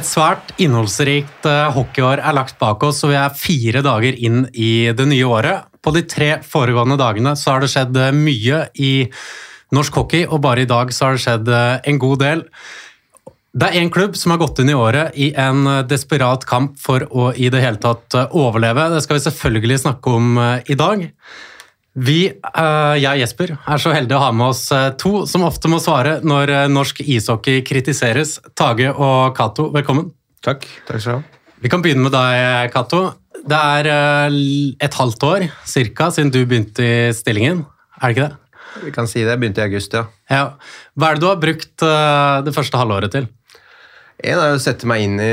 [0.00, 4.46] Et svært innholdsrikt eh, hockeyår er lagt bak oss, og vi er fire dager inn
[4.56, 5.66] i det nye året.
[5.84, 8.92] På de tre foregående dagene så har det skjedd eh, mye i
[9.76, 12.46] norsk hockey, og bare i dag så har det skjedd eh, en god del.
[13.52, 17.04] Det er én klubb som har gått inn i året i en desperat kamp for
[17.10, 18.88] å i det hele tatt overleve.
[18.94, 21.02] Det skal vi selvfølgelig snakke om i dag.
[21.98, 24.68] Vi, jeg og Jesper, er så heldige å ha med oss
[25.02, 28.36] to som ofte må svare når norsk ishockey kritiseres.
[28.54, 30.12] Tage og Cato, velkommen.
[30.46, 30.68] Takk.
[30.86, 31.40] Takk skal du ha.
[31.60, 33.02] Vi kan begynne med deg, Cato.
[33.42, 33.90] Det er
[34.86, 37.66] et halvt år cirka, siden du begynte i stillingen,
[37.98, 38.36] er det ikke det?
[38.86, 39.34] Vi kan si det.
[39.42, 40.06] Begynte i august, ja.
[40.30, 40.44] ja.
[40.94, 41.74] Hva er det du har brukt
[42.46, 43.26] det første halvåret til?
[44.22, 45.32] En er å sette meg inn i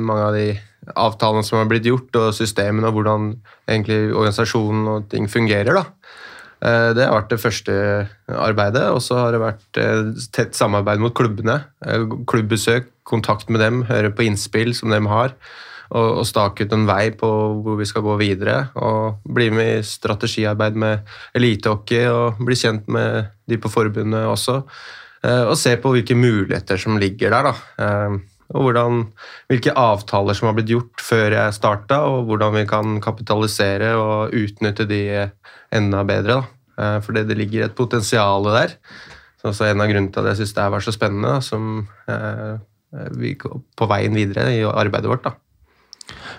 [0.00, 0.54] mange av de
[0.92, 3.32] avtalene som har blitt gjort, og systemene og hvordan
[3.68, 5.74] egentlig organisasjonen og ting fungerer.
[5.74, 5.84] da.
[6.64, 7.74] Det har vært det første
[8.30, 9.78] arbeidet, og så har det vært
[10.32, 11.58] tett samarbeid mot klubbene.
[12.30, 15.34] Klubbbesøk, kontakt med dem, høre på innspill som de har,
[15.90, 17.28] og, og stake ut en vei på
[17.60, 18.70] hvor vi skal gå videre.
[18.80, 24.62] Og bli med i strategiarbeid med elitehockey og bli kjent med de på forbundet også.
[25.24, 27.52] Og se på hvilke muligheter som ligger der.
[27.52, 28.08] da
[28.52, 29.06] og hvordan,
[29.48, 34.34] hvilke avtaler som har blitt gjort før jeg starta, og hvordan vi kan kapitalisere og
[34.36, 35.02] utnytte de
[35.74, 36.42] enda bedre.
[36.42, 37.00] Da.
[37.04, 38.76] For det ligger et potensial der.
[39.40, 41.86] Så også en av grunnene til at jeg syns det var så spennende, da, som
[42.08, 42.54] eh,
[43.16, 45.26] vi på veien videre i arbeidet vårt.
[45.26, 45.34] da.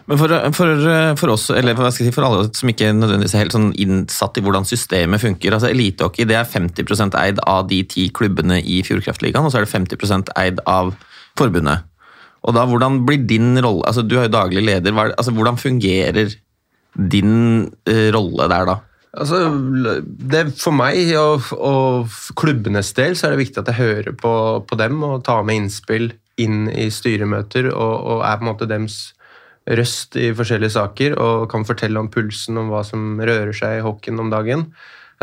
[0.05, 0.85] Men for, for,
[1.17, 4.43] for, oss, eller for, si, for alle som ikke nødvendigvis er helt sånn innsatt i
[4.45, 9.47] hvordan systemet funker altså Elitehockey det er 50% eid av de ti klubbene i Fjordkraftligaen,
[9.47, 10.93] og så er det 50% eid av
[11.39, 11.89] forbundet.
[12.45, 14.93] Og da, Hvordan blir din rolle altså Du er jo daglig leder.
[14.95, 16.35] Hva, altså, hvordan fungerer
[16.95, 18.75] din uh, rolle der da?
[19.15, 19.39] Altså,
[20.03, 24.31] det, for meg og, og, klubbenes del så er det viktig at jeg hører på,
[24.67, 26.09] på dem og tar med innspill
[26.41, 28.97] inn i styremøter og, og, er på en måte dems
[29.71, 33.85] røst i forskjellige saker og kan fortelle om pulsen om hva som rører seg i
[33.85, 34.67] hockeyen om dagen.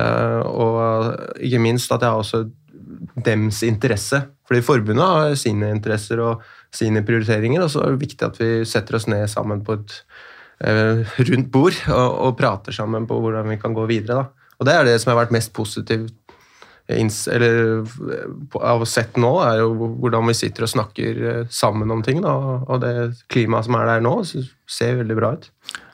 [0.00, 2.46] Uh, og ikke minst at jeg har også
[3.24, 6.20] dems interesse, fordi forbundet har sine interesser.
[6.20, 6.42] og
[6.74, 7.64] sine prioriteringer.
[7.64, 9.96] Og så er det viktig at vi setter oss ned sammen på et
[10.64, 14.22] eh, rundt bord og, og, prater sammen på hvordan vi kan gå videre.
[14.22, 14.52] Da.
[14.58, 16.16] Og det er det som har vært mest positivt
[16.92, 17.86] eller,
[18.60, 22.20] av sett nå, er jo hvordan vi sitter og snakker eh, sammen om ting.
[22.24, 22.34] Da.
[22.66, 24.16] Og det klimaet som er der nå,
[24.68, 25.48] ser veldig bra ut.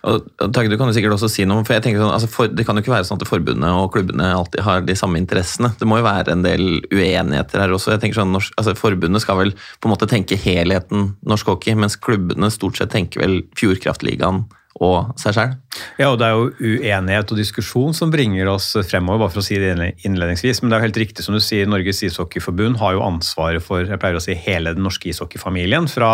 [0.08, 2.50] Og, Tage, du kan jo sikkert også si noe, for jeg tenker sånn, altså for,
[2.50, 5.72] Det kan jo ikke være sånn at forbundet og klubbene alltid har de samme interessene.
[5.78, 7.94] Det må jo være en del uenigheter her også.
[7.94, 11.76] jeg tenker sånn, norsk, altså Forbundet skal vel på en måte tenke helheten norsk hockey,
[11.78, 14.46] mens klubbene stort sett tenker vel Fjordkraftligaen
[14.84, 15.56] og seg sjøl.
[15.98, 19.46] Ja, og det er jo uenighet og diskusjon som bringer oss fremover, bare for å
[19.46, 19.74] si det
[20.06, 20.62] innledningsvis.
[20.62, 23.84] Men det er jo helt riktig som du sier, Norges ishockeyforbund har jo ansvaret for
[23.84, 25.88] jeg pleier å si, hele den norske ishockeyfamilien.
[25.90, 26.10] Fra,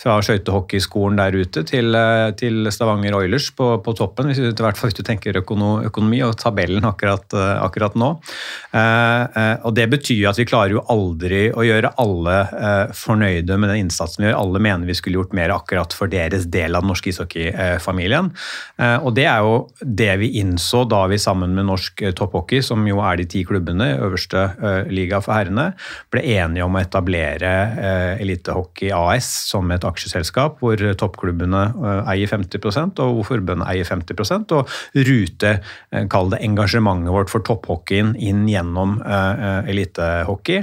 [0.00, 1.96] fra skøytehockeyskolen der ute til,
[2.40, 6.36] til Stavanger Oilers på, på toppen, hvis du, hvert fall hvis du tenker økonomi og
[6.40, 8.12] tabellen akkurat, akkurat nå.
[8.72, 13.58] Eh, eh, og Det betyr at vi klarer jo aldri å gjøre alle eh, fornøyde
[13.58, 14.40] med den innsatsen vi gjør.
[14.40, 18.01] Alle mener vi skulle gjort mer akkurat for deres del av den norske ishockeyfamilien.
[18.10, 22.62] Eh, og Det er jo det vi innså da vi sammen med norsk eh, topphockey,
[22.62, 25.72] som jo er de ti klubbene, øverste eh, liga for herrene,
[26.12, 27.52] ble enige om å etablere
[28.22, 31.62] Elitehockey AS som et aksjeselskap, hvor toppklubbene
[32.10, 34.70] eier 50 og hvor forbundet eier 50% og
[35.08, 35.52] rute,
[36.12, 38.98] kall det engasjementet vårt for topphockeyen inn gjennom
[39.68, 40.62] elitehockey.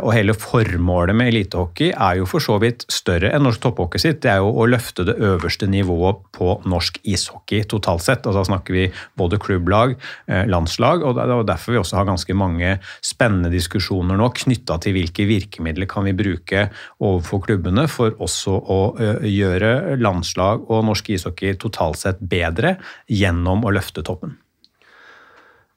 [0.00, 4.22] Og hele formålet med elitehockey er jo for så vidt større enn norsk topphockey sitt.
[4.24, 8.26] Det er jo å løfte det øverste nivået på norsk ishockey totalt sett.
[8.26, 8.84] og Da snakker vi
[9.16, 9.96] både klubblag,
[10.28, 14.78] eh, landslag, og det er derfor vi også har ganske mange spennende diskusjoner nå knytta
[14.80, 16.68] til hvilke virkemidler kan vi bruke
[17.00, 22.76] overfor klubbene for også å eh, gjøre landslag og norsk ishockey totalt sett bedre
[23.08, 24.38] gjennom å løfte toppen.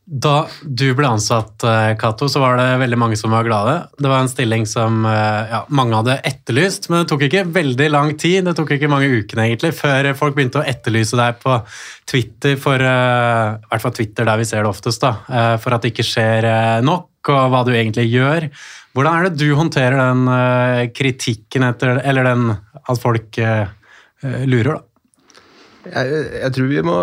[0.07, 1.59] Da du ble ansatt,
[1.99, 3.73] Cato, eh, så var det veldig mange som var glade.
[3.99, 7.89] Det var en stilling som eh, ja, mange hadde etterlyst, men det tok ikke veldig
[7.91, 8.45] lang tid.
[8.47, 11.57] Det tok ikke mange ukene egentlig, før folk begynte å etterlyse deg på
[12.07, 15.83] Twitter, for, eh, i hvert fall Twitter der vi ser det oftest, da, for at
[15.83, 16.47] det ikke skjer
[16.87, 18.47] nok, og hva du egentlig gjør.
[18.95, 23.43] Hvordan er det du håndterer den kritikken etter, eller den at folk
[24.23, 24.86] lurer, da?
[25.87, 26.97] Jeg, jeg, tror vi må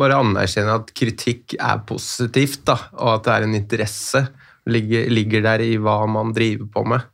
[0.00, 4.24] bare anerkjenne at kritikk er positivt, da, og at det er en interesse.
[4.70, 7.06] Ligger, ligger der i hva man driver på med.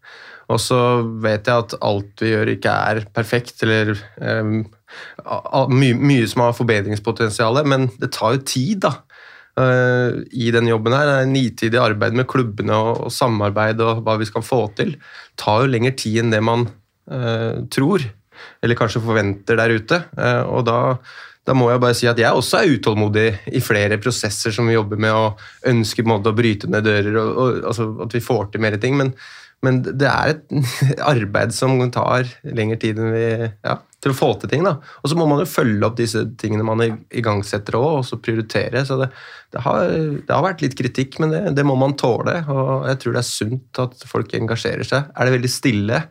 [0.52, 0.78] Og så
[1.23, 4.61] vet jeg at alt vi gjør, ikke er perfekt, eller um,
[5.73, 8.94] mye, mye, som har forbedringspotensial, men det tar jo tid, da.
[9.56, 11.08] Uh, I den jobben her.
[11.08, 14.94] Det Nitidig arbeid med klubbene og, og, samarbeid og hva vi skal få til.
[15.40, 16.69] Tar jo lengre tid enn det man
[17.11, 18.05] uh, tror,
[18.62, 20.03] eller kanskje forventer der ute.
[20.19, 20.81] Eh, og da,
[21.47, 24.77] da må jeg bare si at jeg også er utålmodig i flere prosesser som vi
[24.77, 28.17] jobber med, og ønsker på en måte å bryte ned dører, og, og altså, at
[28.17, 28.99] vi får til mer ting.
[29.00, 29.17] men
[29.65, 34.29] men det er et arbeid som tar lengre tid enn vi ja, til å få
[34.41, 34.67] til ting.
[34.67, 34.77] da.
[35.03, 38.85] Og så må man jo følge opp disse tingene man igangsetter òg, og så prioritere.
[38.87, 39.11] Så det,
[39.55, 42.39] det, har, det, har, vært litt kritikk, men det, det, må man tåle.
[42.53, 45.11] Og jeg tror det er sunt at folk engasjerer seg.
[45.17, 46.03] Er det veldig stille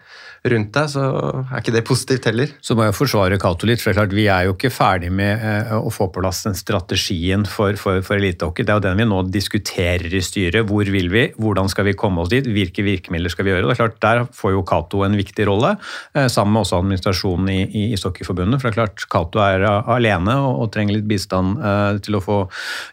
[0.52, 1.04] rundt deg, så
[1.44, 2.52] er ikke det positivt heller.
[2.64, 5.10] Så må jeg forsvare Cato litt, for det er klart, vi er jo ikke ferdig
[5.14, 8.66] med eh, å få på plass den strategien for, for, for elitehockey.
[8.66, 10.68] Det er jo den vi nå diskuterer i styret.
[10.70, 13.66] Hvor vil vi, hvordan skal vi komme oss dit, hvilke virkemidler skal vi gjøre?
[13.66, 15.76] Det er klart, Der får jo Cato en viktig rolle,
[16.14, 18.62] eh, sammen med også administrasjonen i, i Ishockeyforbundet.
[18.62, 21.58] For det er klart, Cato er alene og, og trenger litt bistand
[22.06, 22.38] til å få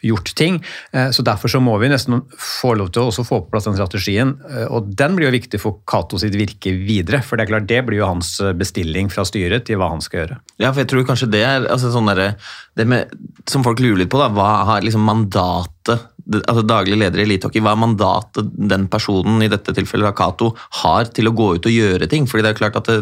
[0.05, 0.59] gjort ting.
[0.93, 3.77] Så Derfor så må vi nesten få lov til å også få på plass den
[3.79, 4.35] strategien.
[4.75, 7.23] Og Den blir jo viktig for Cato sitt virke videre.
[7.23, 10.03] for det er klart, det blir jo hans eh, bestilling fra styret til hva han
[10.05, 10.39] skal gjøre.
[10.63, 12.39] Ja, for jeg tror kanskje det er altså sånn der,
[12.79, 13.11] det med,
[13.51, 17.59] Som folk lurer litt på, da, hva har liksom mandatet altså Daglig leder i elitehockey,
[17.65, 20.53] hva er mandatet den personen, i dette tilfellet Cato,
[20.83, 22.29] har til å gå ut og gjøre ting?
[22.31, 23.01] Fordi det er klart at det,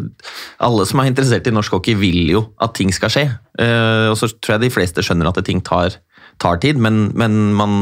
[0.64, 3.26] Alle som er interessert i norsk hockey, vil jo at ting skal skje.
[3.60, 6.00] Uh, og så tror jeg de fleste skjønner at ting tar
[6.40, 7.76] tar tid, men, men man,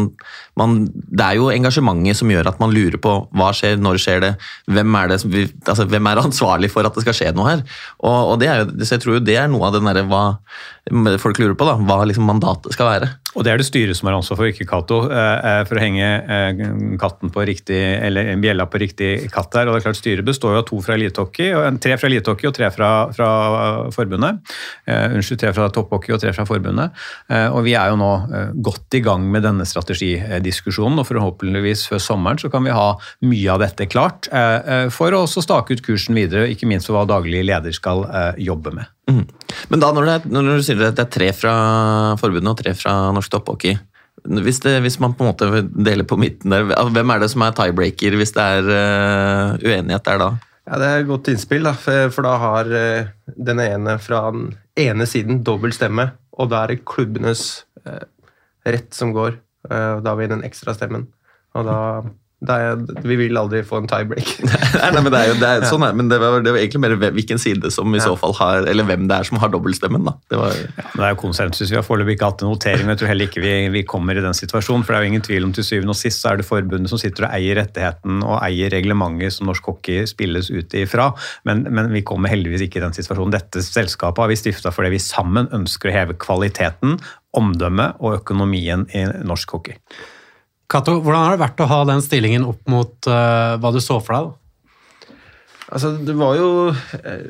[0.58, 4.24] man, det er jo engasjementet som gjør at man lurer på hva skjer, når skjer
[4.24, 4.32] det,
[4.66, 5.20] hvem er, det
[5.62, 7.64] altså, hvem er ansvarlig for at det skal skje noe her?
[8.02, 10.02] Og, og det er jo, så jeg tror jo det er noe av den der,
[10.10, 10.24] hva
[11.22, 13.12] folk lurer på, da, hva liksom mandatet skal være.
[13.38, 15.82] Og det er det styret som har ansvar for, ikke Cato, eh, eh, for å
[15.82, 16.62] henge eh,
[16.98, 19.68] katten på riktig, eller bjella på riktig katt her.
[19.68, 22.56] Og det er klart Styret består jo av to fra elitehockey, tre fra elitehockey og
[22.58, 23.30] tre fra, fra
[23.94, 24.42] forbundet.
[24.88, 26.94] Unnskyld, tre fra topphockey og tre fra forbundet.
[27.54, 28.10] Og vi er jo nå
[28.64, 32.90] godt i gang med denne strategidiskusjonen, og forhåpentligvis før sommeren så kan vi ha
[33.26, 34.30] mye av dette klart
[34.94, 38.06] for å også stake ut kursen videre, ikke minst for hva daglig leder skal
[38.38, 38.97] jobbe med.
[39.08, 39.24] Mm.
[39.72, 41.54] Men da når, det, når du sier det er tre fra
[42.20, 43.78] forbundet og tre fra norsk topphockey
[44.28, 47.44] hvis, det, hvis, man på en måte deler på midten der, hvem er det som
[47.46, 50.30] er tiebreaker hvis det er uh, uenighet der da?
[50.68, 54.26] Ja, Det er et godt innspill, da, for, for da har uh, den ene fra
[54.34, 58.04] den ene siden dobbel stemme, og da er det klubbenes uh,
[58.68, 59.38] rett som går.
[59.68, 61.06] da har vi den ekstra stemmen.
[61.56, 61.78] Og da
[62.46, 64.28] er, vi vil aldri få en tiebreak.
[64.78, 66.60] nei, nei, men det er jo det er, sånn er, men det var, det var,
[66.60, 68.04] egentlig mer hvilken side som i ja.
[68.04, 70.04] så fall har Eller hvem det er som har dobbeltstemmen.
[70.06, 70.14] da.
[70.30, 71.72] Det, var, ja, det er jo konsensus.
[71.72, 74.14] Vi har foreløpig ikke hatt en notering, men jeg tror heller ikke vi, vi, kommer
[74.14, 74.84] i den situasjonen.
[74.86, 76.92] For det er jo ingen tvil om til syvende og sist så er det forbundet
[76.92, 81.08] som sitter og eier rettigheten og eier reglementet som norsk hockey spilles ut ifra.
[81.48, 83.34] Men, men vi kommer heldigvis ikke i den situasjonen.
[83.34, 87.00] Dette selskapet har vi stifta fordi vi sammen ønsker å heve kvaliteten,
[87.34, 89.74] omdømmet og økonomien i norsk hockey.
[90.68, 93.96] Cato, hvordan har det vært å ha den stillingen opp mot uh, hva du så
[94.04, 94.28] for deg?
[94.28, 94.36] da?
[95.68, 97.24] Altså, det var jo eh,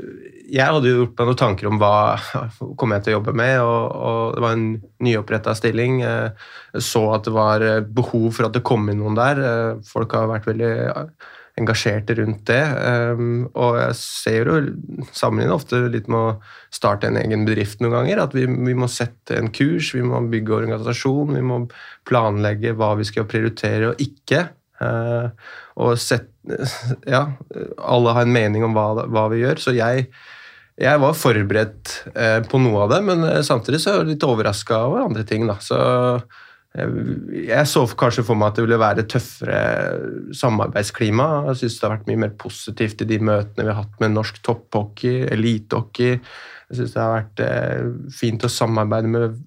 [0.47, 1.95] Jeg hadde jo gjort meg noen tanker om hva
[2.79, 4.69] kom jeg til å jobbe med, og, og det var en
[5.03, 5.99] nyoppretta stilling.
[6.05, 9.43] Jeg så at det var eh, behov for at det kom inn noen der.
[9.87, 10.73] Folk har vært veldig
[11.59, 12.63] engasjerte rundt det.
[13.19, 14.59] Um, og jeg ser jo
[15.17, 18.23] sammenligner ofte litt med å starte en egen bedrift noen ganger.
[18.25, 21.61] At vi, vi, må sette en kurs, vi må bygge organisasjon, vi må
[22.09, 24.47] planlegge hva vi skal prioritere og ikke.
[24.79, 25.31] Uh,
[25.83, 26.35] og sette
[27.15, 27.27] Ja,
[27.77, 29.61] alle har en mening om hva, hva vi gjør.
[29.61, 30.07] Så jeg,
[30.81, 34.85] jeg var forberedt uh, på noe av det, men samtidig så er jeg litt overraska
[34.89, 35.45] over andre ting.
[35.51, 35.81] da, så
[36.79, 41.27] jeg så kanskje for meg at det ville være tøffere samarbeidsklima.
[41.51, 44.15] Jeg syns det har vært mye mer positivt i de møtene vi har hatt med
[44.15, 46.19] norsk topphockey, elitehockey.
[46.69, 49.39] Jeg syns det har vært eh, fint å samarbeide med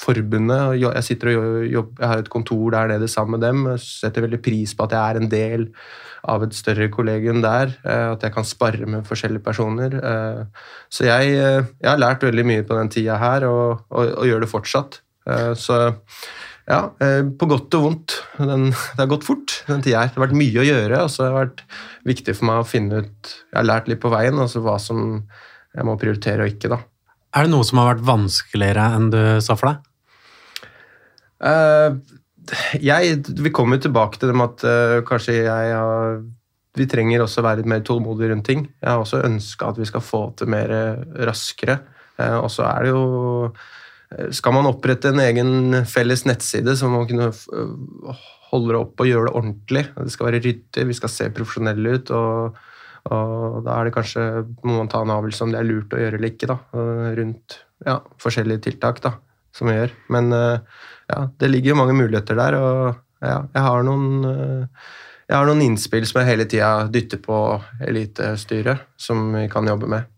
[0.00, 0.80] forbundet.
[0.82, 3.62] Jeg sitter og jobber, jeg har et kontor der nede sammen med dem.
[3.72, 5.68] Jeg setter veldig pris på at jeg er en del
[6.34, 7.76] av et større kollegium der.
[7.84, 9.94] Eh, at jeg kan spare med forskjellige personer.
[10.00, 14.28] Eh, så jeg, jeg har lært veldig mye på den tida her, og, og, og
[14.28, 15.00] gjør det fortsatt.
[15.56, 15.76] Så
[16.64, 18.16] ja, eh, på godt og vondt.
[18.38, 20.08] Den, det har gått fort, den tiden her.
[20.08, 21.02] Det har vært mye å gjøre.
[21.04, 21.64] og så har det vært
[22.08, 25.24] viktig for meg å finne ut Jeg har lært litt på veien altså hva som
[25.74, 26.72] jeg må prioritere og ikke.
[26.72, 26.80] da.
[27.34, 29.90] Er det noe som har vært vanskeligere enn du sa for deg?
[31.44, 31.98] Uh,
[32.80, 36.22] jeg, vi kommer tilbake til det med at uh, kanskje jeg har
[36.74, 38.64] Vi trenger også å være litt mer tålmodige rundt ting.
[38.80, 40.72] Jeg har også ønska at vi skal få til mer
[41.28, 41.82] raskere.
[42.16, 43.04] Uh, og så er det jo
[44.34, 49.10] skal man opprette en egen felles nettside, så må man kunne øh, holde opp og
[49.10, 49.84] gjøre det ordentlig.
[49.96, 52.12] Det skal være ryddig, vi skal se profesjonelle ut.
[52.14, 52.58] og,
[53.10, 54.26] og Da er det kanskje,
[54.62, 56.58] må man ta en avgjørelse om det er lurt å gjøre eller ikke, da,
[57.20, 59.16] rundt ja, forskjellige tiltak da,
[59.54, 59.96] som vi gjør.
[60.14, 60.58] Men øh,
[61.10, 64.86] ja, det ligger jo mange muligheter der, og ja, jeg har noen øh,
[65.24, 67.38] jeg har noen innspill som jeg hele tida dytter på
[67.86, 70.10] elitestyret, som vi kan jobbe med.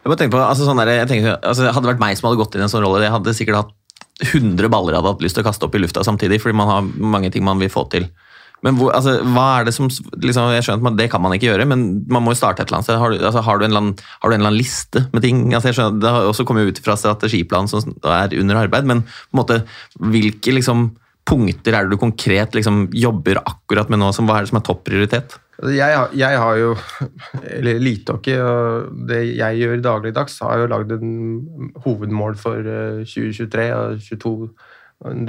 [0.00, 2.40] Jeg tenker på, altså sånn der, jeg tenker, altså Hadde det vært meg som hadde
[2.40, 3.76] gått inn i en sånn rolle, jeg hadde sikkert hatt
[4.20, 6.68] 100 baller jeg hadde hatt lyst til å kaste opp i lufta samtidig, fordi man
[6.68, 8.08] har mange ting man vil få til.
[8.64, 11.48] Men hvor, altså, hva er det som liksom, Jeg skjønner at Det kan man ikke
[11.48, 12.98] gjøre, men man må jo starte et eller annet sted.
[13.00, 15.46] Har altså, har du en eller annen liste med ting?
[15.48, 19.04] Altså, jeg skjønner, Det har også kommet ut fra strategiplanen som er under arbeid, men
[19.06, 19.62] på en måte,
[20.12, 20.90] hvilke liksom,
[21.30, 24.12] punkter er det du konkret liksom, jobber akkurat med nå?
[24.16, 25.40] Som, hva er det som er topp prioritet?
[25.60, 26.70] Altså, jeg, jeg har jo
[27.58, 33.66] Eller elitehockey og det jeg gjør dagligdags, har jo lagd en hovedmål for eh, 2023
[33.76, 34.52] og 2022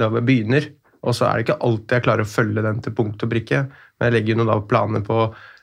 [0.00, 0.66] da vi begynner.
[1.02, 3.62] Og så er det ikke alltid jeg klarer å følge den til punkt og brikke.
[3.96, 5.16] Men jeg legger jo da planer på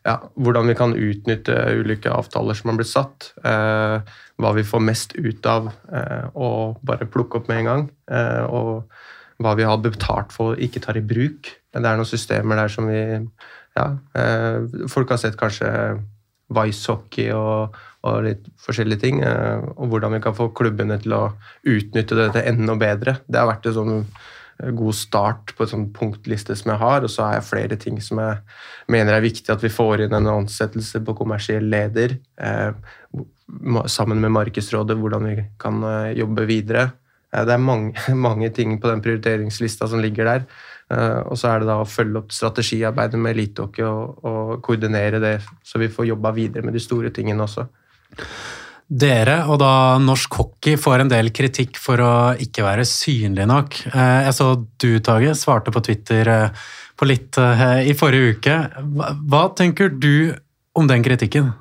[0.08, 3.30] ja, hvordan vi kan utnytte ulike avtaler som har blitt satt.
[3.46, 6.50] Eh, hva vi får mest ut av eh, å
[6.82, 7.86] bare plukke opp med en gang.
[8.12, 8.90] Eh, og
[9.40, 11.54] hva vi har betalt for og ikke tar i bruk.
[11.70, 13.02] Det er noen systemer der som vi
[13.80, 15.70] ja, eh, folk har sett kanskje
[16.50, 19.22] Vice Hockey og, og litt forskjellige ting.
[19.26, 21.24] Eh, og hvordan vi kan få klubbene til å
[21.68, 23.20] utnytte dette enda bedre.
[23.28, 27.06] Det har vært en sånn eh, god start på en sånn punktliste som jeg har.
[27.06, 28.40] Og så har jeg flere ting som jeg
[28.92, 32.18] mener er viktig at vi får inn en ansettelse på kommersiell leder.
[32.42, 32.72] Eh,
[33.90, 35.82] sammen med Markedsrådet, hvordan vi kan
[36.18, 36.92] jobbe videre.
[37.34, 37.94] Eh, det er mange,
[38.28, 40.46] mange ting på den prioriteringslista som ligger der.
[40.90, 45.22] Eh, og så er det da å følge opp strategiarbeidet med elitehockey og, og koordinere
[45.22, 47.68] det, så vi får jobba videre med de store tingene også.
[48.90, 53.84] Dere, og da norsk hockey, får en del kritikk for å ikke være synlig nok.
[53.94, 56.68] Eh, Jeg så du, Tage, svarte på Twitter eh,
[57.00, 58.56] på litt i forrige uke.
[59.32, 60.34] Hva tenker du
[60.76, 61.54] om den kritikken?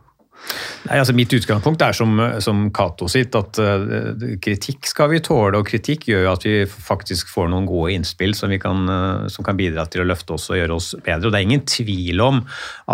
[0.89, 5.59] Nei, altså Mitt utgangspunkt er som, som Cato sitt, at uh, kritikk skal vi tåle.
[5.59, 9.45] Og kritikk gjør jo at vi faktisk får noen gode innspill som, kan, uh, som
[9.45, 11.29] kan bidra til å løfte oss og gjøre oss bedre.
[11.29, 12.41] Og Det er ingen tvil om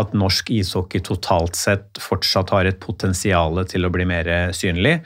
[0.00, 4.96] at norsk ishockey totalt sett fortsatt har et potensial til å bli mer synlig.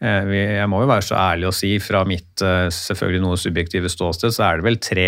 [0.00, 3.36] Uh, vi- Jeg må jo være så ærlig å si, fra mitt eh, selvfølgelig noe
[3.40, 5.06] subjektive ståsted, så er det vel tre,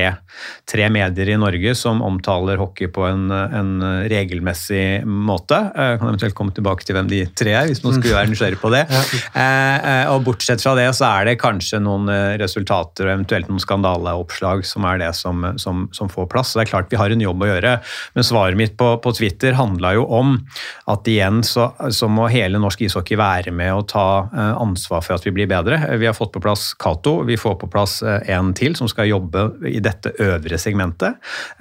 [0.69, 3.71] tre medier i Norge som omtaler hockey på en, en
[4.11, 5.59] regelmessig måte.
[5.75, 8.59] Jeg kan eventuelt komme tilbake til hvem de tre er, hvis man skulle være nysgjerrig
[8.61, 8.83] på det.
[8.91, 13.51] Eh, eh, Og bortsett fra det, så er det kanskje noen eh, resultater og eventuelt
[13.51, 16.53] noen skandaleoppslag som er det som, som, som får plass.
[16.53, 17.77] Så det er klart vi har en jobb å gjøre.
[18.17, 20.37] Men svaret mitt på, på Twitter handla jo om
[20.91, 25.27] at igjen så, så må hele norsk ishockey være med og ta ansvar for at
[25.27, 25.79] vi blir bedre.
[26.01, 29.47] Vi har fått på plass Cato, vi får på plass en til som skal jobbe
[29.69, 31.19] i dette øvre segmentet.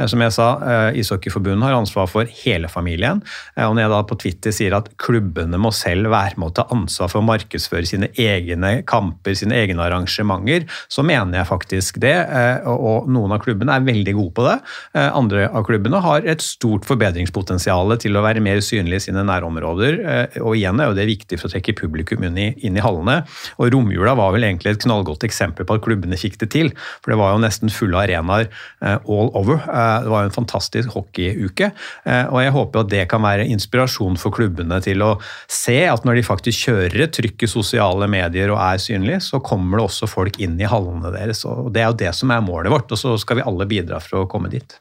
[0.10, 0.50] Som jeg sa,
[0.98, 3.22] Ishockeyforbundet har ansvar for hele familien.
[3.58, 6.66] Og når jeg da på Twitter sier at klubbene må selv være med å ta
[6.74, 12.14] ansvar for å markedsføre sine egne kamper, sine egne arrangementer, så mener jeg faktisk det.
[12.14, 14.58] eh, Og noen av klubbene er veldig gode på det.
[14.94, 19.24] Eh, Andre av klubbene har et stort forbedringspotensial til å være mer synlige i sine
[19.26, 20.00] nærområder.
[20.06, 23.26] eh, Og igjen er jo det viktig for å trekke publikum inn i, hallene.
[23.60, 26.72] Og romjula var vel egentlig et knallgodt eksempel på at klubbene fikk det til.
[27.02, 28.50] For det var jo nesten fulle arenaer
[28.82, 29.58] all over.
[29.58, 31.72] Det var jo en fantastisk hockeyuke.
[32.06, 35.12] Og jeg håper at det kan være inspirasjon for klubbene til å
[35.52, 39.42] se at når de faktisk kjører et trykk i sosiale medier og er synlige, så
[39.44, 41.46] kommer det også folk inn i hallene deres.
[41.50, 44.02] Og det er jo det som er målet vårt, og så skal vi alle bidra
[44.04, 44.78] for å komme dit.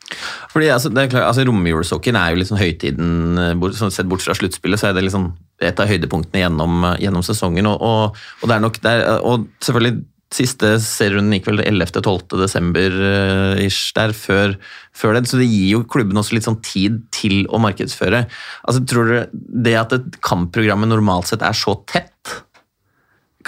[0.52, 4.24] Fordi altså, det er klart, altså Romjulshockeyen er jo sånn høytiden, eh, sånn sett bort
[4.24, 5.32] fra sluttspillet, så er det liksom
[5.64, 7.68] et av høydepunktene gjennom, eh, gjennom sesongen.
[7.70, 10.00] Og, og, og det er nok der, og selvfølgelig
[10.34, 12.36] Siste serierunden gikk vel 11.-12.
[12.36, 14.52] desember eh, der før,
[14.92, 18.26] før det, så det gir jo klubben også litt sånn tid til å markedsføre.
[18.68, 22.34] Altså, tror dere det at et kampprogrammet normalt sett er så tett,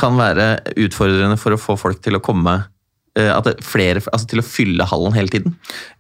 [0.01, 2.63] kan være utfordrende for å få folk til å komme
[3.67, 5.57] flere, altså til å fylle hallen hele tiden?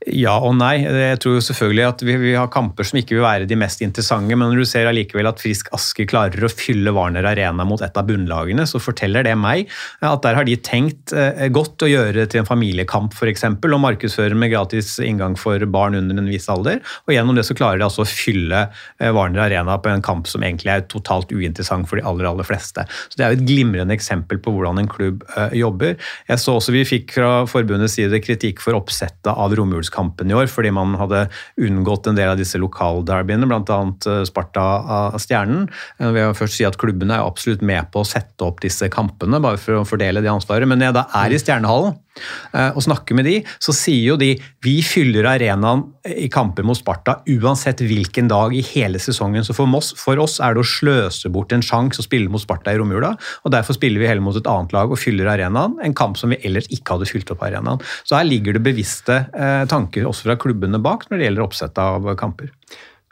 [0.06, 0.80] Ja og nei.
[0.84, 3.82] Jeg tror jo selvfølgelig at vi, vi har kamper som ikke vil være de mest
[3.82, 7.82] interessante, men når du ser allikevel at Frisk Asker klarer å fylle Warner Arena mot
[7.82, 9.68] et av bunnlagene, så forteller det meg
[10.00, 14.36] at der har de tenkt eh, godt å gjøre til en familiekamp f.eks., og markedsføre
[14.38, 16.80] med gratis inngang for barn under en viss alder.
[17.06, 20.30] Og gjennom det så klarer de altså å fylle eh, Warner Arena på en kamp
[20.30, 22.86] som egentlig er totalt uinteressant for de aller, aller fleste.
[23.08, 25.96] Så Det er jo et glimrende eksempel på hvordan en klubb eh, jobber.
[26.30, 30.50] Jeg så også vi fikk fra forbundets side kritikk for oppsettet av romjulskampen i år,
[30.50, 31.25] fordi man hadde
[31.61, 33.80] unngått en del av disse lokalderbyene, bl.a.
[34.28, 34.66] Sparta
[35.00, 35.69] av Stjernen.
[36.00, 39.40] Jeg vil først si at klubbene er absolutt med på å sette opp disse kampene,
[39.42, 40.69] bare for å fordele det ansvaret.
[40.69, 42.09] Men når jeg da er i Stjernehallen, eh,
[42.52, 44.32] og snakker med de, så sier jo de
[44.64, 49.44] vi fyller arenaen i kamper mot Sparta uansett hvilken dag i hele sesongen.
[49.46, 52.42] Så for oss, for oss er det å sløse bort en sjanse å spille mot
[52.42, 55.78] Sparta i romjula, og derfor spiller vi heller mot et annet lag og fyller arenaen,
[55.84, 57.82] en kamp som vi ellers ikke hadde fylt opp arenaen.
[58.04, 61.84] Så her ligger det bevisste eh, tanker også fra klubbene bak når det gjelder oppsettet
[61.84, 62.52] av kamper.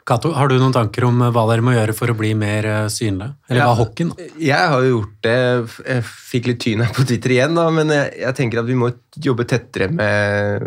[0.09, 2.95] Kato, har du noen tanker om hva dere må gjøre for å bli mer synlig?
[2.97, 3.35] synlige?
[3.49, 3.77] Eller hva Ja.
[3.77, 4.13] hockeyen?
[4.41, 5.35] Jeg har jo gjort det.
[5.85, 8.73] Jeg fikk litt tyn her på Twitter igjen, da, men jeg, jeg tenker at vi
[8.79, 8.89] må
[9.21, 10.65] jobbe tettere med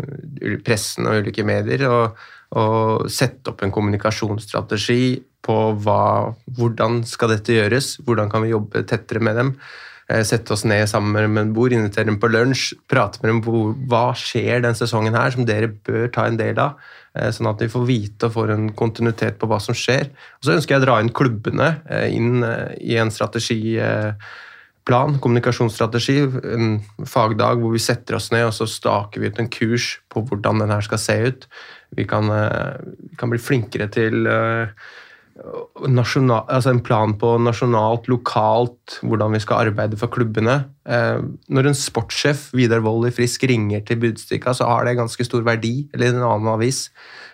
[0.63, 1.83] pressen og ulike medier.
[1.91, 2.15] Og,
[2.55, 8.85] og sette opp en kommunikasjonsstrategi på hva, hvordan skal dette gjøres, hvordan kan vi jobbe
[8.87, 9.55] tettere med dem.
[10.11, 13.41] Eh, Sette oss ned sammen med en bord, invitere dem på lunsj, prate med dem
[13.43, 16.75] på hva skjer den sesongen her som dere bør ta en del av.
[17.17, 20.09] eh, Sånn at de får vite og får en kontinuitet på hva som skjer.
[20.39, 26.17] Og Så ønsker jeg å dra inn klubbene eh, inn eh, i en strategiplan, kommunikasjonsstrategi,
[26.55, 26.75] en
[27.09, 30.63] fagdag hvor vi setter oss ned og så staker vi ut en kurs på hvordan
[30.63, 31.47] den her skal se ut.
[31.93, 32.25] Vi kan,
[33.19, 34.25] kan bli flinkere til
[35.91, 40.61] nasjonal, altså en plan på nasjonalt, lokalt, hvordan vi skal arbeide for klubbene.
[40.87, 41.19] Eh,
[41.51, 45.43] når en sportssjef, Vidar Wold i Frisk, ringer til Budstikka, så har det ganske stor
[45.45, 46.85] verdi, eller en annen avis.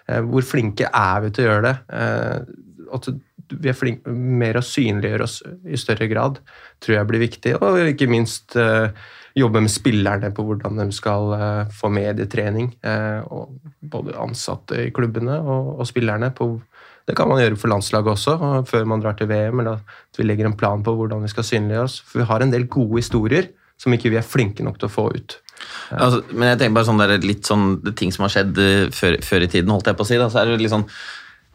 [0.09, 1.75] Eh, hvor flinke er vi til å gjøre det?
[1.99, 3.11] Eh, at
[3.49, 6.41] vi er flinke mer å synliggjøre oss i større grad,
[6.81, 7.55] tror jeg blir viktig.
[7.61, 8.57] Og ikke minst
[9.37, 11.33] jobbe med spillerne på hvordan de skal
[11.73, 12.69] få medietrening.
[13.33, 16.51] Og både ansatte i klubbene og, og spillerne på
[17.09, 18.33] det kan man gjøre for landslaget også,
[18.69, 19.63] før man drar til VM.
[19.63, 22.01] eller at vi legger en plan på hvordan vi skal synliggjøre oss.
[22.05, 23.49] For vi har en del gode historier
[23.79, 25.39] som ikke vi er flinke nok til å få ut.
[25.89, 28.85] Altså, men jeg tenker bare sånn der, litt sånn det ting som har skjedd eh,
[28.95, 30.19] før, før i tiden, holdt jeg på å si.
[30.21, 30.85] Da, så er det litt sånn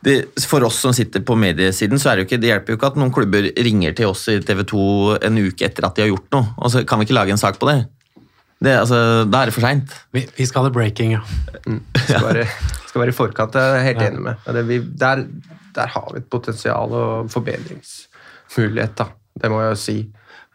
[0.05, 0.17] det,
[0.51, 2.91] For oss som sitter på mediesiden, så er det jo ikke, det hjelper jo ikke
[2.93, 4.87] at noen klubber ringer til oss i TV 2
[5.31, 7.41] en uke etter at de har gjort noe, og så kan vi ikke lage en
[7.41, 7.79] sak på det.
[8.67, 8.99] det altså,
[9.31, 9.95] da er det for seint.
[10.17, 11.23] Vi, vi skal ha det breaking, ja.
[11.69, 11.85] Mm.
[12.95, 14.11] Skal, være, i forkant, det er jeg helt Ja.
[14.13, 14.45] enig med.
[14.55, 15.25] Det, vi, der,
[15.75, 19.09] der har vi et potensial og forbedringsmulighet, da.
[19.43, 19.97] Det må jeg jo si.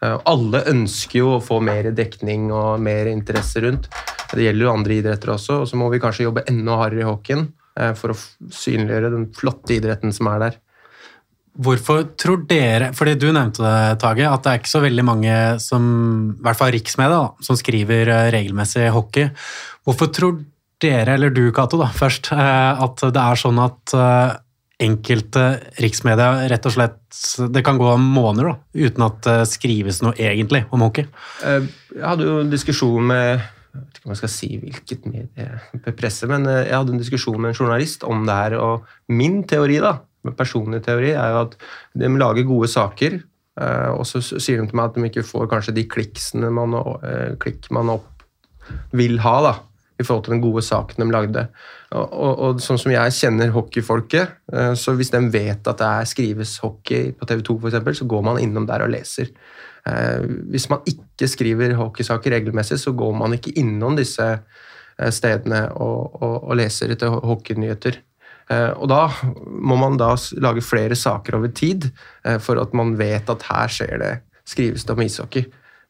[0.00, 3.90] Eh, Alle ønsker jo å få mer dekning og mer interesse rundt.
[4.32, 7.08] Det gjelder jo andre idretter også, og så må vi kanskje jobbe enda hardere i
[7.10, 8.18] hockeyen eh, for å
[8.56, 10.58] synliggjøre den flotte idretten som er der.
[11.60, 15.34] Hvorfor tror dere, fordi du nevnte det, Tage, at det er ikke så veldig mange
[15.60, 15.82] som,
[16.38, 19.28] i hvert fall riksmedia, som skriver eh, regelmessig hockey.
[19.84, 20.38] Hvorfor tror
[20.82, 24.34] dere, eller du Cato da, først, eh, at det er sånn at eh,
[24.80, 25.44] enkelte
[25.82, 26.98] riksmedia rett og slett,
[27.52, 31.08] det kan gå måneder da, uten at det skrives noe egentlig om hockey?
[31.44, 31.64] Eh,
[31.96, 35.92] Jeg hadde jo en diskusjon med jeg vet ikke om jeg skal si hvilket medie
[35.94, 38.56] presse, men jeg hadde en diskusjon med en journalist om det her.
[38.58, 39.92] Og min teori, da,
[40.26, 41.54] min personlige teori, er jo at
[42.02, 43.20] de lager gode saker,
[43.94, 45.86] og så sier de til meg at de ikke får kanskje de
[46.50, 46.74] man,
[47.38, 48.26] klikk man opp
[48.90, 49.54] vil ha, da,
[50.00, 51.46] i forhold til den gode saken de lagde.
[51.90, 55.88] Og, og, og sånn som jeg kjenner hockeyfolket, eh, så hvis de vet at det
[55.88, 59.32] er skrives hockey på TV 2 f.eks., så går man innom der og leser.
[59.88, 65.66] Eh, hvis man ikke skriver hockeysaker regelmessig, så går man ikke innom disse eh, stedene
[65.76, 68.06] og, og, leser etter hockeynyheter.
[68.50, 69.04] Og da
[69.46, 70.08] må man da
[70.42, 71.84] lage flere saker over tid,
[72.42, 74.08] for at man vet at her skjer det,
[74.42, 75.44] skrives det om ishockey.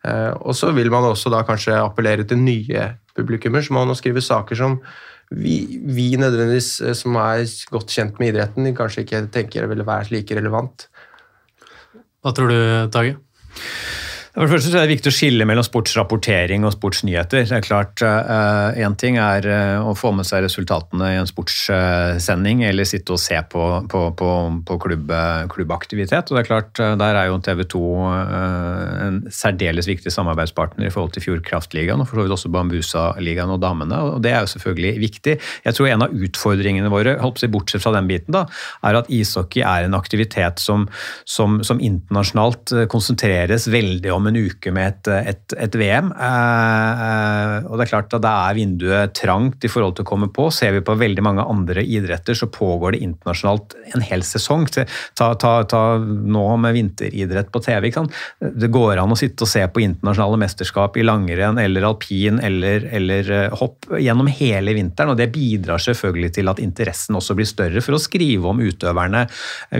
[0.06, 3.98] Eh, og så vil man også da kanskje appellere til nye publikummer, så må man
[3.98, 4.78] skrive saker som
[5.30, 10.14] vi, vi nødvendigvis eh, som er godt kjent med idretten, kanskje ikke tenker ville være
[10.14, 10.88] like relevant.
[12.20, 12.60] Hva tror du,
[12.92, 13.18] Tage?
[14.30, 17.48] For det første er det viktig å skille mellom sportsrapportering og sportsnyheter.
[17.50, 18.02] Det er klart,
[18.78, 23.18] Én ting er eh, å få med seg resultatene i en sportssending, eller sitte og
[23.18, 24.28] se på, på, på,
[24.68, 25.10] på klubb,
[25.50, 26.30] klubbaktivitet.
[26.30, 27.82] og det er klart, eh, Der er jo TV 2
[29.00, 33.60] en særdeles viktig samarbeidspartner i forhold til Fjordkraftligaen, og for så vidt også Bambusa-ligaen og
[33.64, 33.98] damene.
[34.14, 35.36] og Det er jo selvfølgelig viktig.
[35.66, 38.46] Jeg tror en av utfordringene våre, holdt på bortsett fra den biten, da,
[38.86, 40.86] er at ishockey er en aktivitet som,
[41.26, 46.11] som, som internasjonalt eh, konsentreres veldig om en uke med et, et, et VM.
[46.12, 50.28] Eh, og det er klart at da er vinduet trangt i forhold til å komme
[50.33, 50.48] på.
[50.54, 54.68] Ser vi på veldig mange andre idretter, så pågår det internasjonalt en hel sesong.
[54.70, 54.87] Ta,
[55.40, 57.90] ta, ta nå med vinteridrett på TV.
[58.40, 62.87] Det går an å sitte og se på internasjonale mesterskap i langrenn eller alpin eller,
[63.00, 67.48] eller eh, hopp gjennom hele vinteren, og det bidrar selvfølgelig til at interessen også blir
[67.48, 69.26] større for å skrive om utøverne.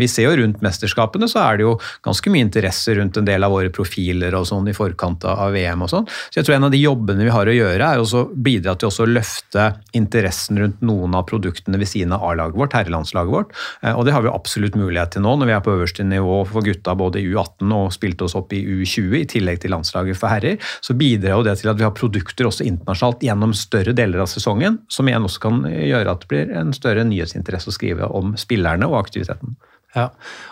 [0.01, 3.47] Vi ser jo rundt mesterskapene så er det jo ganske mye interesse rundt en del
[3.47, 6.07] av våre profilspillere spillere og sånn i forkant av VM og sånn.
[6.31, 8.91] Så jeg tror en av de jobbene vi har å gjøre, er å bidra til
[8.91, 9.67] å løfte
[9.97, 13.55] interessen rundt noen av produktene ved siden av A-laget vårt, herrelandslaget vårt.
[13.83, 16.43] Eh, og det har vi absolutt mulighet til nå, når vi er på øverste nivå
[16.49, 20.19] for gutta både i U18 og spilte oss opp i U20, i tillegg til landslaget
[20.19, 20.61] for herrer.
[20.85, 24.31] Så bidrar jo det til at vi har produkter også internasjonalt gjennom større deler av
[24.31, 28.37] sesongen, som igjen også kan gjøre at det blir en større nyhetsinteresse å skrive om
[28.41, 29.59] spillerne og aktiviteten.
[29.91, 30.07] Ja,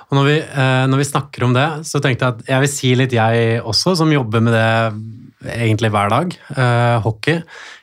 [0.09, 2.73] og når vi, eh, når vi, snakker om det, så tenkte jeg at jeg vil
[2.73, 6.35] si litt jeg også, som jobber med det egentlig hver dag.
[6.51, 7.39] Eh, hockey.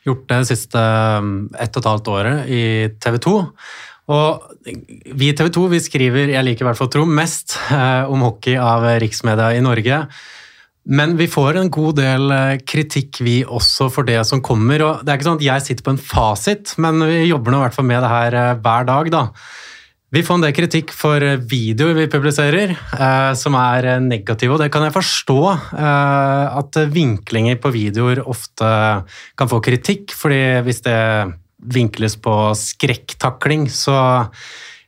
[0.06, 1.30] Gjort det siste eh,
[1.63, 2.63] ett og et halvt året i
[3.00, 3.36] TV 2.
[4.15, 4.65] Og
[5.15, 7.56] vi i TV 2 vi skriver, jeg liker i hvert fall tro, mest
[8.12, 10.04] om hockey av riksmedia i Norge.
[10.86, 12.34] Men vi får en god del
[12.70, 14.84] kritikk, vi også, for det som kommer.
[14.86, 17.63] og Det er ikke sånn at jeg sitter på en fasit, men vi jobber nå
[17.63, 19.10] i hvert fall med det her hver dag.
[19.15, 19.24] da.
[20.15, 21.19] Vi får en del kritikk for
[21.51, 24.54] videoer vi publiserer, eh, som er negative.
[24.56, 25.39] Og det kan jeg forstå,
[25.75, 28.69] eh, at vinklinger på videoer ofte
[29.36, 30.13] kan få kritikk.
[30.15, 34.32] fordi hvis det vinkles på skrekktakling, så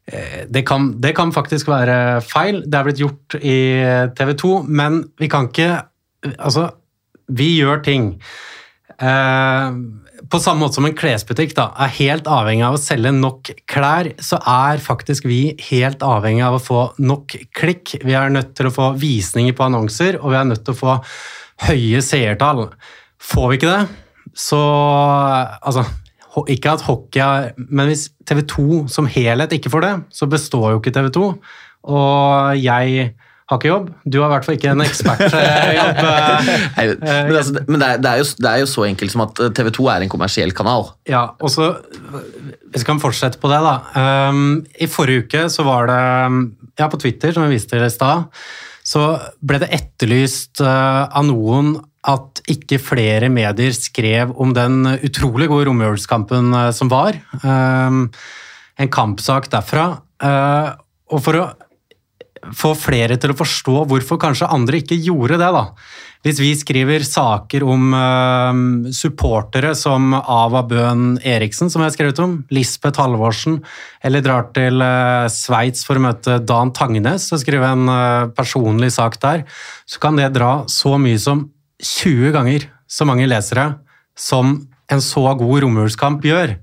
[0.08, 2.64] eh, det kan, det kan, faktisk være feil.
[2.64, 3.60] Det er blitt gjort i
[4.16, 5.84] TV 2, men vi kan ikke
[6.40, 6.72] Altså,
[7.30, 8.20] vi gjør ting.
[9.00, 9.72] Eh,
[10.32, 14.10] på samme måte som en klesbutikk da, er helt avhengig av å selge nok klær,
[14.24, 17.96] så er faktisk vi helt avhengig av å få nok klikk.
[18.04, 20.82] Vi er nødt til å få visninger på annonser, og vi er nødt til å
[20.82, 20.98] få
[21.68, 22.68] høye seertall.
[23.24, 23.86] Får vi ikke det,
[24.38, 24.60] så
[25.68, 25.86] Altså,
[26.52, 30.74] ikke at hockey er Men hvis TV 2 som helhet ikke får det, så består
[30.74, 31.30] jo ikke TV 2.
[31.88, 33.14] Og jeg
[33.48, 33.88] har ikke jobb.
[34.04, 35.36] Du har i hvert fall ikke en ekspertjobb.
[36.78, 39.24] Eh, men, altså, men det, er, det, er jo, det, er, jo, så enkelt som
[39.24, 40.90] at eh, TV 2 er en kommersiell kanal.
[41.10, 41.70] Ja, og så
[42.70, 43.76] Hvis vi kan fortsette på det, da.
[44.30, 46.00] Um, I forrige uke så var det
[46.78, 48.28] ja, på Twitter, som vi viste til i stad,
[48.88, 49.06] så
[49.44, 51.76] ble det etterlyst uh, av noen
[52.08, 57.18] at ikke flere medier skrev om den utrolig gode romjulskampen uh, som var.
[57.42, 58.06] Um,
[58.78, 59.90] en kampsak derfra.
[60.24, 60.76] Uh,
[61.14, 61.48] og for å
[62.56, 65.50] få flere til å forstå hvorfor kanskje andre ikke gjorde det.
[65.56, 65.64] da.
[66.26, 72.22] Hvis vi skriver saker om uh, supportere som Ava Bøhn Eriksen, som jeg har skrevet
[72.24, 73.62] om, Lisbeth Halvorsen,
[74.04, 78.92] eller drar til uh, Sveits for å møte Dan Tangnes og skrive en uh, personlig
[78.98, 79.46] sak der,
[79.88, 81.48] så kan det dra så mye som
[81.84, 83.70] 20 ganger så mange lesere
[84.18, 84.58] som
[84.92, 86.58] en så god romjulskamp gjør.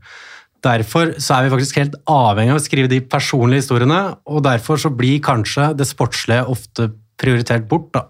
[0.64, 4.80] Derfor så er vi faktisk helt avhengig av å skrive de personlige historiene, og derfor
[4.80, 7.90] så blir kanskje det sportslige ofte prioritert bort.
[7.94, 8.06] da.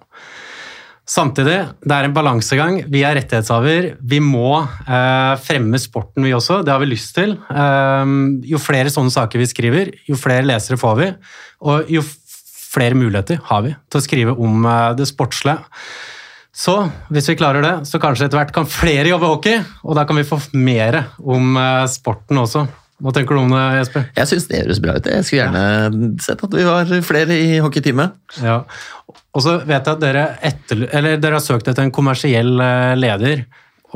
[1.05, 2.79] Samtidig, det er en balansegang.
[2.89, 3.91] Vi er rettighetshaver.
[4.01, 6.63] Vi må eh, fremme sporten, vi også.
[6.65, 7.35] Det har vi lyst til.
[7.53, 8.15] Eh,
[8.49, 11.11] jo flere sånne saker vi skriver, jo flere lesere får vi,
[11.69, 12.05] og jo
[12.75, 15.61] flere muligheter har vi til å skrive om eh, det sportslige.
[16.55, 16.77] Så
[17.11, 20.21] hvis vi klarer det, så kanskje etter hvert kan flere jobbe hockey, og da kan
[20.21, 22.63] vi få mer om eh, sporten også.
[23.03, 24.05] Hva tenker du om det, Jesper?
[24.15, 25.09] Jeg syns det høres bra ut.
[25.11, 28.15] Jeg skulle gjerne sett at vi var flere i hockeyteamet.
[28.39, 28.61] Ja.
[29.11, 30.87] Og så vet jeg at dere, etter,
[31.19, 33.45] dere har søkt etter en kommersiell eh, leder.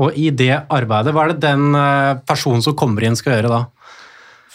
[0.02, 3.54] Og i det arbeidet, hva er det den eh, personen som kommer inn, skal gjøre
[3.54, 3.62] da?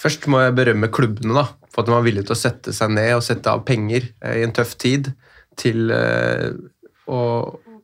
[0.04, 2.92] Først må jeg berømme klubbene da, for at de var villige til å sette seg
[3.00, 5.14] ned og sette av penger i en tøff tid
[5.56, 5.88] til
[7.08, 7.20] å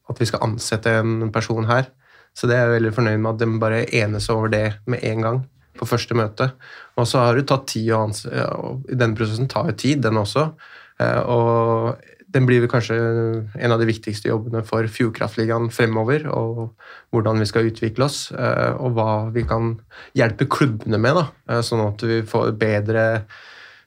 [0.09, 1.89] at vi skal ansette en person her.
[2.37, 5.25] Så det er jeg veldig fornøyd med at de bare enes over det med en
[5.25, 5.41] gang
[5.79, 6.51] på første møte.
[6.99, 10.19] Og så har det tatt tid å ansette, og Denne prosessen tar jo tid, den
[10.19, 10.49] også.
[10.99, 12.95] Eh, og den blir kanskje
[13.57, 16.27] en av de viktigste jobbene for Fjordkraftligaen fremover.
[16.29, 16.75] Og
[17.13, 19.77] hvordan vi skal utvikle oss, eh, og hva vi kan
[20.17, 21.15] hjelpe klubbene med.
[21.15, 23.25] da, eh, Sånn at vi får bedre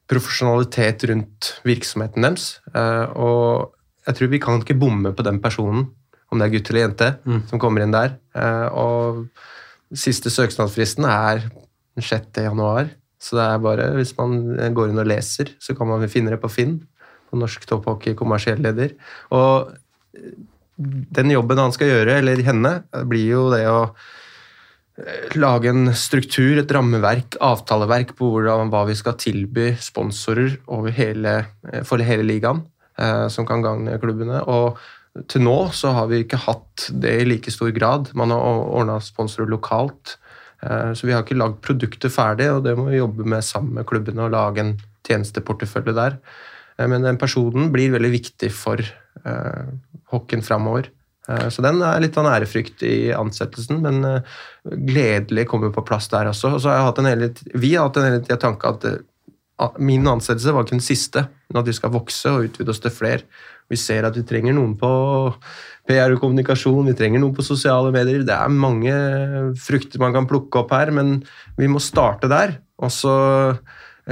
[0.09, 2.61] profesjonalitet rundt virksomheten deres.
[3.17, 3.73] Og
[4.05, 5.87] jeg tror vi kan ikke bomme på den personen
[6.33, 7.43] om det er gutt eller jente, mm.
[7.51, 8.17] som kommer inn der.
[8.39, 9.27] Eh, og
[9.93, 11.45] siste søknadsfristen er
[12.01, 12.31] 6.
[12.47, 12.89] januar.
[13.23, 14.39] Så det er bare, hvis man
[14.75, 16.81] går inn og leser, så kan man finne det på Finn.
[17.31, 18.97] På Norsk Topphockey kommersiell leder.
[19.33, 19.71] Og
[20.77, 22.73] den jobben han skal gjøre, eller henne,
[23.09, 28.97] blir jo det å eh, lage en struktur, et rammeverk, avtaleverk på hvordan, hva vi
[28.99, 30.57] skal tilby sponsorer
[30.97, 31.37] hele,
[31.69, 32.65] eh, for hele ligaen,
[33.33, 34.43] som kan gagne klubbene.
[34.53, 34.77] og
[35.29, 38.11] til nå så har vi ikke hatt det i like stor grad.
[38.17, 40.17] Man har ordna sponsorer lokalt.
[40.63, 43.77] Eh, så vi har ikke lagd produktet ferdig, og det må vi jobbe med sammen
[43.79, 44.75] med klubbene og lage en
[45.07, 46.19] tjenesteportefølje der.
[46.79, 48.81] Eh, men den personen blir veldig viktig for
[49.27, 49.69] uh,
[50.13, 50.91] hockeyen framover.
[51.23, 54.03] Så den er litt av en ærefrykt i ansettelsen, men
[54.67, 56.51] gledelig kommer på plass der også.
[56.57, 57.29] Og så har jeg hatt en hele,
[57.63, 61.61] vi har hatt en hele tida tanke at min ansettelse var ikke den siste, men
[61.63, 63.23] at vi skal vokse og utvide oss til flere.
[63.73, 64.91] Vi ser at vi trenger noen på
[65.89, 68.23] PR og kommunikasjon, vi trenger noen på sosiale medier.
[68.27, 68.93] Det er mange
[69.59, 71.23] frukter man kan plukke opp her, men
[71.59, 72.59] vi må starte der.
[72.83, 73.15] Og så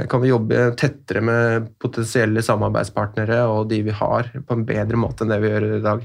[0.07, 5.25] kan vi jobbe tettere med potensielle samarbeidspartnere og de vi har, på en bedre måte
[5.25, 6.03] enn det vi gjør i dag.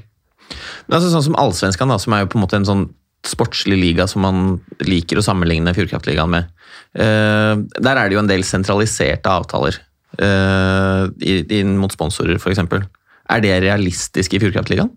[0.87, 2.87] Men altså, sånn som Allsvenskan, som er jo på en måte en sånn
[3.27, 6.51] sportslig liga som man liker å sammenligne Fjordkraftligaen med.
[6.95, 9.79] Uh, der er det jo en del sentraliserte avtaler
[10.21, 12.63] uh, inn mot sponsorer, f.eks.
[13.27, 14.91] Er det realistisk i Fjordkraftligaen?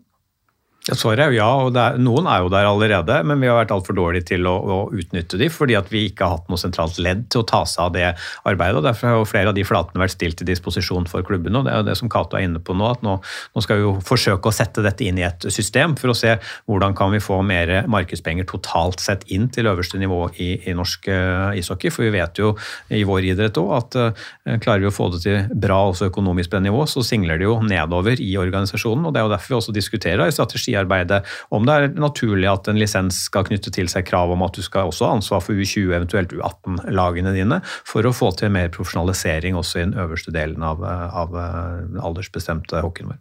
[0.81, 3.73] Svaret er jo ja, og er, noen er jo der allerede, men vi har vært
[3.75, 6.97] altfor dårlige til å, å, utnytte de, fordi at vi ikke har hatt noe sentralt
[6.97, 8.07] ledd til å ta seg av det
[8.49, 8.79] arbeidet.
[8.79, 11.61] og Derfor har jo flere av de flatene vært stilt til disposisjon for klubbene.
[11.61, 13.77] og Det er jo det som Cato er inne på nå, at nå, nå, skal
[13.77, 16.33] vi jo forsøke å sette dette inn i et system for å se
[16.64, 21.11] hvordan kan vi få mer markedspenger totalt sett inn til øverste nivå i, i norsk
[21.12, 21.93] uh, ishockey.
[21.93, 22.55] For vi vet jo
[22.88, 24.27] i vår idrett òg at uh,
[24.64, 27.51] klarer vi å få det til bra også økonomisk på det nivå, så singler det
[27.51, 29.05] jo nedover i organisasjonen.
[29.05, 31.24] og Det er jo derfor vi også diskuterer i strategi strategiarbeidet.
[31.50, 34.62] Om det er naturlig at en lisens skal knytte til seg krav om at du
[34.62, 39.56] skal også ha ansvar for U20, eventuelt U18-lagene dine, for å få til mer profesjonalisering
[39.56, 43.20] også i den øverste delen av, av eh, aldersbestemte hockeyen vår.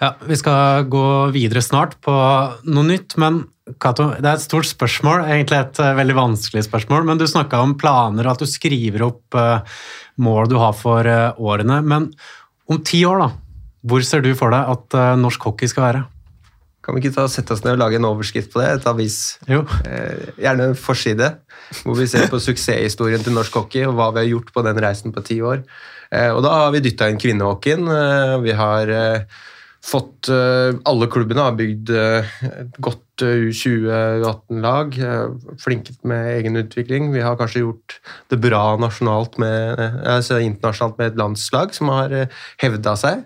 [0.00, 3.46] Ja, Vi skal gå videre snart på noe nytt, men
[3.82, 7.02] Kato, det er et stort spørsmål, egentlig et uh, veldig vanskelig spørsmål.
[7.08, 9.64] Men du snakka om planer og at du skriver opp uh,
[10.22, 11.80] mål du har for årene.
[11.82, 12.12] Men
[12.70, 16.04] om ti år, da, hvor ser du for deg at norsk hockey skal være?
[16.86, 18.68] Kan vi ikke ta, sette oss ned og lage en overskrift på det?
[18.76, 19.18] Et avis.
[19.50, 21.32] Eh, gjerne en forside,
[21.82, 24.78] hvor vi ser på suksesshistorien til norsk hockey og hva vi har gjort på den
[24.84, 25.64] reisen på ti år.
[26.14, 27.90] Eh, og da har vi dytta inn kvinnehockeyen.
[27.90, 29.42] Eh, vi har eh,
[29.82, 34.94] fått eh, Alle klubbene har bygd eh, et godt U20-18-lag.
[35.58, 37.10] flinket med egen utvikling.
[37.16, 37.98] Vi har kanskje gjort
[38.30, 42.12] det bra nasjonalt med, altså internasjonalt med et landslag som har
[42.60, 43.24] hevda seg.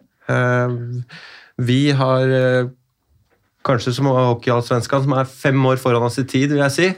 [1.59, 2.31] Vi har
[3.67, 6.89] kanskje som hockeyallsvenskene, som er fem år foran oss i tid, vil jeg si.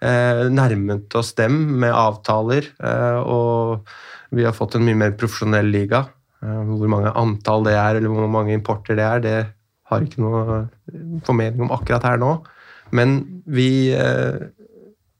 [0.00, 3.88] Eh, nærmet oss dem med avtaler, eh, og
[4.32, 6.06] vi har fått en mye mer profesjonell liga.
[6.42, 9.36] Eh, hvor mange antall det er, eller hvor mange importer det er, det
[9.90, 10.62] har ikke noe
[11.26, 12.38] formening om akkurat her nå.
[12.96, 14.48] Men vi eh,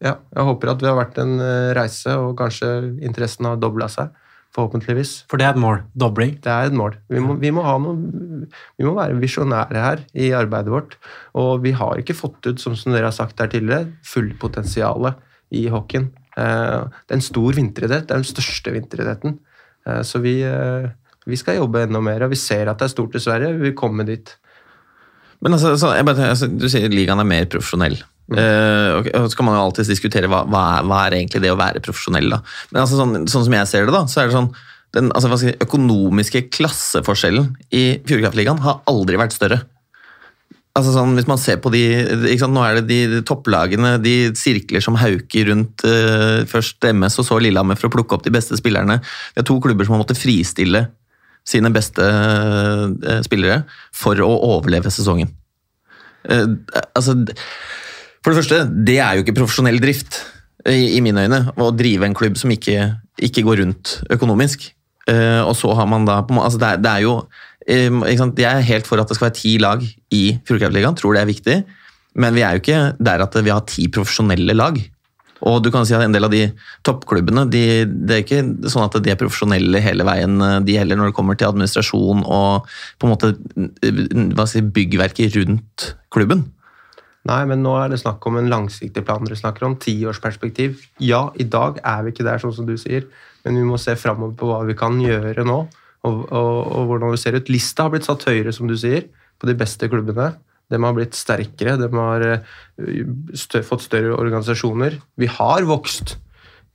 [0.01, 2.71] Ja, jeg håper at vi har vært en eh, reise, og kanskje
[3.05, 4.09] interessen har dobla seg
[4.57, 5.13] forhåpentligvis.
[5.31, 5.83] For det er et mål?
[5.99, 6.37] Dobling?
[6.43, 6.97] Det er et mål.
[7.13, 8.47] Vi må, vi må, noe,
[8.79, 10.97] vi må være visjonære her i arbeidet vårt.
[11.39, 15.21] Og vi har ikke fått ut, som, som dere har sagt her tidligere, fullpotensialet
[15.55, 16.11] i hockeyen.
[16.39, 18.09] Eh, det er en stor vinteridrett.
[18.09, 19.39] Det er den største vinteridretten.
[19.87, 20.91] Eh, så vi, eh,
[21.27, 22.27] vi, skal jobbe enda mer.
[22.27, 23.55] og Vi ser at det er stort i Sverige.
[23.59, 24.35] Vi vil komme dit.
[25.41, 28.01] Men altså, så, bare, altså, Du sier ligaen er mer profesjonell.
[28.31, 31.51] Uh, okay, så kan man jo alltid diskutere hva, hva, er, hva, er, egentlig det
[31.51, 32.31] å være profesjonell.
[32.31, 32.39] da.
[32.71, 34.53] Men altså, sånn, sånn, som jeg ser det, da, så er det sånn
[34.97, 39.61] den altså, si, økonomiske klasseforskjellen i Fjordkraftligaen har aldri vært større.
[40.79, 41.83] Altså sånn, hvis man ser på de,
[42.39, 47.27] sant, Nå er det de, topplagene, de sirkler som hauker rundt uh, først MS og
[47.27, 49.01] så Lillehammer for å plukke opp de beste spillerne.
[49.35, 50.87] Det er to klubber som har måttet fristille
[51.47, 53.65] sine beste uh, spillere
[53.97, 55.35] for å overleve sesongen.
[56.21, 57.15] Altså
[58.21, 60.21] for det første, det er jo ikke profesjonell drift,
[60.69, 62.91] i, i mine øyne, å drive en klubb som ikke,
[63.25, 64.71] ikke går rundt økonomisk.
[65.09, 68.67] Uh, og så har man da altså det, er, det er jo um, Jeg er
[68.69, 71.59] helt for at det skal være ti lag i Fjordkraftligaen, tror det er viktig.
[72.21, 74.79] Men vi er jo ikke der at vi har ti profesjonelle lag.
[75.49, 76.43] Og du kan si at En del av de
[76.85, 81.11] toppklubbene de, det er ikke sånn at de er profesjonelle hele veien, de heller, når
[81.11, 82.69] det kommer til administrasjon og
[83.01, 83.33] på en måte
[84.51, 86.45] si, byggverket rundt klubben.
[87.29, 89.25] Nei, men nå er det snakk om en langsiktig plan.
[89.27, 90.79] Dere snakker om tiårsperspektiv.
[91.05, 93.05] Ja, i dag er vi ikke der, sånn som du sier,
[93.45, 95.59] men vi må se framover på hva vi kan gjøre nå.
[96.09, 97.51] Og, og, og, hvordan det ser ut.
[97.53, 100.31] Lista har blitt satt høyere, som du sier, på de beste klubbene.
[100.73, 103.05] De har blitt sterkere, de har eh,
[103.37, 104.97] stø, fått større organisasjoner.
[105.21, 106.15] Vi har vokst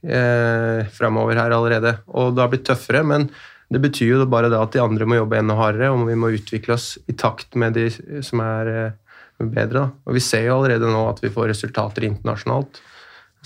[0.06, 3.02] eh, framover her allerede, og det har blitt tøffere.
[3.08, 3.30] men
[3.74, 6.30] det betyr jo bare det at de andre må jobbe enda hardere, og vi må
[6.36, 7.88] utvikle oss i takt med de
[8.24, 8.92] som er eh,
[9.40, 9.80] bedre.
[9.80, 9.86] Da.
[10.06, 12.82] Og Vi ser jo allerede nå at vi får resultater internasjonalt.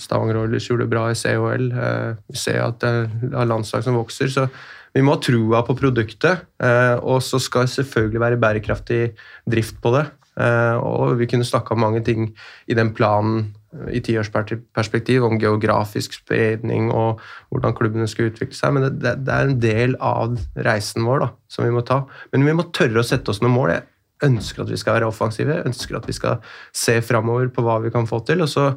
[0.00, 1.70] Stavanger Oilers gjorde det bra i CHL.
[1.72, 2.92] Eh, vi ser at det
[3.34, 4.28] er landslag som vokser.
[4.32, 4.48] så
[4.94, 9.02] vi må ha trua på produktet, eh, og så skal det selvfølgelig være bærekraftig
[9.46, 10.08] drift på det.
[10.40, 12.30] Eh, og vi kunne snakka om mange ting
[12.66, 13.52] i den planen
[13.94, 17.20] i tiårsperspektiv, om geografisk spredning og
[17.52, 18.74] hvordan klubbene skal utvikle seg.
[18.74, 20.34] Men det, det er en del av
[20.66, 22.02] reisen vår da, som vi må ta.
[22.32, 23.74] Men vi må tørre å sette oss noen mål.
[23.76, 23.86] Jeg
[24.26, 26.40] ønsker at vi skal være offensive, ønsker at vi skal
[26.76, 28.44] se framover på hva vi kan få til.
[28.46, 28.72] Og så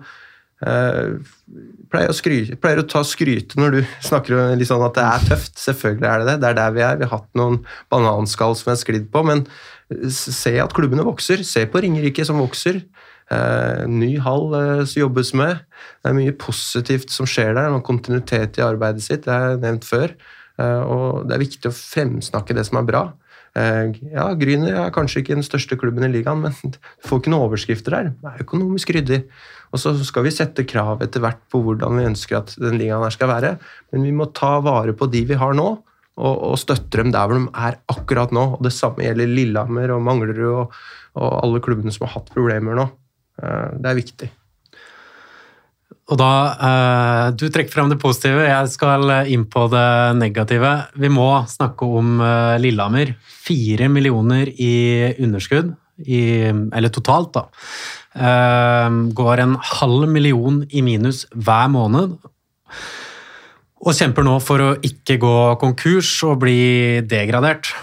[0.63, 1.19] Uh,
[1.91, 5.25] pleier, å skryte, pleier å ta skryte når du snakker litt sånn at det er
[5.33, 5.57] tøft.
[5.59, 6.35] Selvfølgelig er det det.
[6.39, 6.99] Det er der vi er.
[6.99, 7.57] Vi har hatt noen
[7.91, 9.43] bananskall som har sklidd på, men
[10.13, 11.43] se at klubbene vokser.
[11.47, 12.79] Se på Ringerike som vokser.
[13.31, 14.55] Uh, ny hall
[14.87, 15.65] som jobbes med.
[15.99, 17.67] Det er mye positivt som skjer der.
[17.73, 20.15] Noen kontinuitet i arbeidet sitt, det er nevnt før.
[20.63, 22.99] Og det er viktig å fremsnakke det som er bra.
[23.53, 27.47] Ja, Gryner er kanskje ikke den største klubben i ligaen, men du får ikke noen
[27.49, 28.11] overskrifter der.
[28.17, 29.19] Det er økonomisk ryddig.
[29.73, 33.05] Og så skal vi sette krav etter hvert på hvordan vi ønsker at den ligaen
[33.05, 33.55] her skal være.
[33.93, 35.69] Men vi må ta vare på de vi har nå,
[36.13, 38.45] og, og støtte dem der hvor de er akkurat nå.
[38.57, 40.77] Og Det samme gjelder Lillehammer og Manglerud og,
[41.17, 42.87] og alle klubbene som har hatt problemer nå.
[43.41, 44.29] Eh, det er viktig.
[46.11, 50.87] Og da, eh, Du trekker frem det positive, jeg skal inn på det negative.
[50.95, 53.15] Vi må snakke om eh, Lillehammer.
[53.23, 57.47] Fire millioner i underskudd, i, eller totalt, da.
[58.13, 62.17] Går en halv million i minus hver måned.
[63.83, 67.73] Og kjemper nå for å ikke gå konkurs og bli degradert.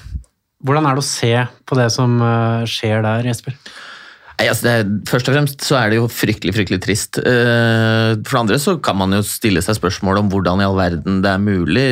[0.65, 1.35] Hvordan er det å se
[1.67, 2.17] på det som
[2.69, 3.59] skjer der, Jesper?
[4.41, 7.19] Nei, altså det, først og fremst så er det jo fryktelig fryktelig trist.
[7.21, 10.79] Eh, for det andre så kan man jo stille seg spørsmål om hvordan i all
[10.79, 11.85] verden det er mulig.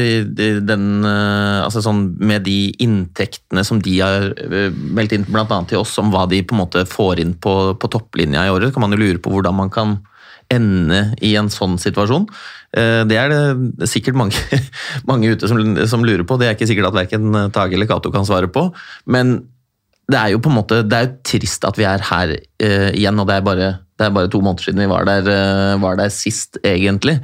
[0.65, 5.45] Den, eh, altså sånn, med de inntektene som de har eh, meldt inn bl.a.
[5.69, 8.73] til oss om hva de på en måte får inn på, på topplinja i året,
[8.73, 9.99] kan man jo lure på hvordan man kan
[10.49, 12.25] ende i en sånn situasjon.
[12.73, 14.41] Det er det sikkert mange,
[15.11, 16.41] mange ute som, som, lurer på.
[16.41, 18.71] Det er ikke sikkert at verken Tage eller Cato kan svare på.
[19.05, 19.43] Men
[20.09, 22.91] det er jo på en måte, det er jo trist at vi er her uh,
[22.97, 25.81] igjen, og det er, bare, det er, bare, to måneder siden vi var der, uh,
[25.83, 27.19] var der sist, egentlig.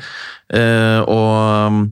[0.52, 1.84] Uh, og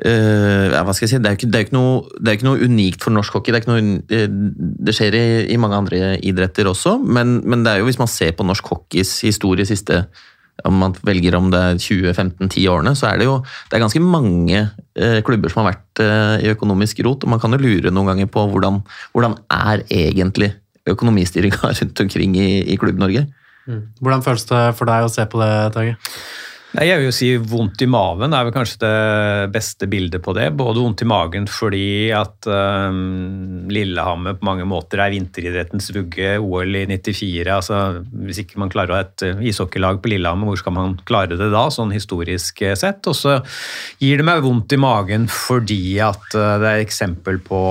[0.00, 2.64] ja, hva skal jeg si, det er, ikke, det, er ikke noe, er ikke noe
[2.64, 3.52] unikt for norsk hockey.
[3.52, 7.88] Det, noe, det skjer i, i, mange andre idretter også, men, men, det er jo
[7.90, 10.06] hvis man ser på norsk hockeys historie siste
[10.68, 14.02] om man velger om det er 20-15-10 årene, så er det jo det er ganske
[14.04, 17.24] mange eh, klubber som har vært eh, i økonomisk rot.
[17.24, 18.82] og Man kan jo lure noen ganger på hvordan,
[19.14, 20.52] hvordan er egentlig
[20.90, 23.26] økonomistyringa rundt omkring i, i Klubb-Norge.
[23.70, 23.82] Mm.
[24.00, 25.96] Hvordan føles det for deg å se på det, Tage?
[26.70, 30.52] Jeg vil jo si vondt i maven er vel kanskje det beste bildet på det.
[30.54, 36.36] Både vondt i magen fordi at um, Lillehammer på mange måter er vinteridrettens vugge.
[36.38, 37.42] OL i 94.
[37.50, 37.80] altså
[38.22, 41.34] Hvis ikke man klarer å ha et eh, ishockeylag på Lillehammer, hvor skal man klare
[41.40, 43.02] det da, sånn historisk eh, sett?
[43.10, 43.40] Og så
[43.98, 47.64] gir det meg vondt i magen fordi at uh, det er eksempel på,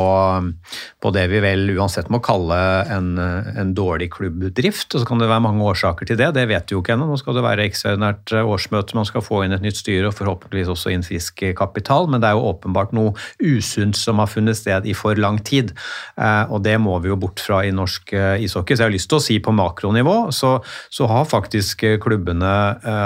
[0.99, 2.59] på, det vi vel uansett må kalle
[2.91, 4.91] en, en dårlig klubbdrift.
[4.91, 7.07] Og så kan det være mange årsaker til det, det vet vi jo ikke ennå.
[7.07, 10.17] Nå skal det være ekstraordinært årsmøte at man skal få inn et nytt styre og
[10.17, 14.58] forhåpentligvis også inn frisk kapital, men det er jo åpenbart noe usunt som har funnet
[14.58, 15.73] sted i for lang tid.
[16.19, 18.75] Eh, og det må vi jo bort fra i norsk eh, ishockey.
[18.75, 20.56] Så jeg har lyst til å si på makronivå så,
[20.93, 22.52] så har faktisk eh, klubbene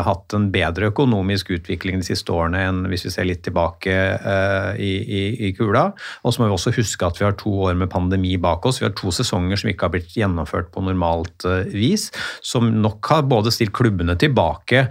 [0.06, 3.94] hatt en bedre økonomisk utvikling de siste årene enn hvis vi ser litt tilbake
[4.80, 5.86] i, i, i kula.
[6.24, 8.80] Og så må vi også huske at vi har to år med pandemi bak oss.
[8.82, 12.10] Vi har to sesonger som ikke har blitt gjennomført på normalt vis,
[12.46, 14.86] som nok har både stilt klubbene tilbake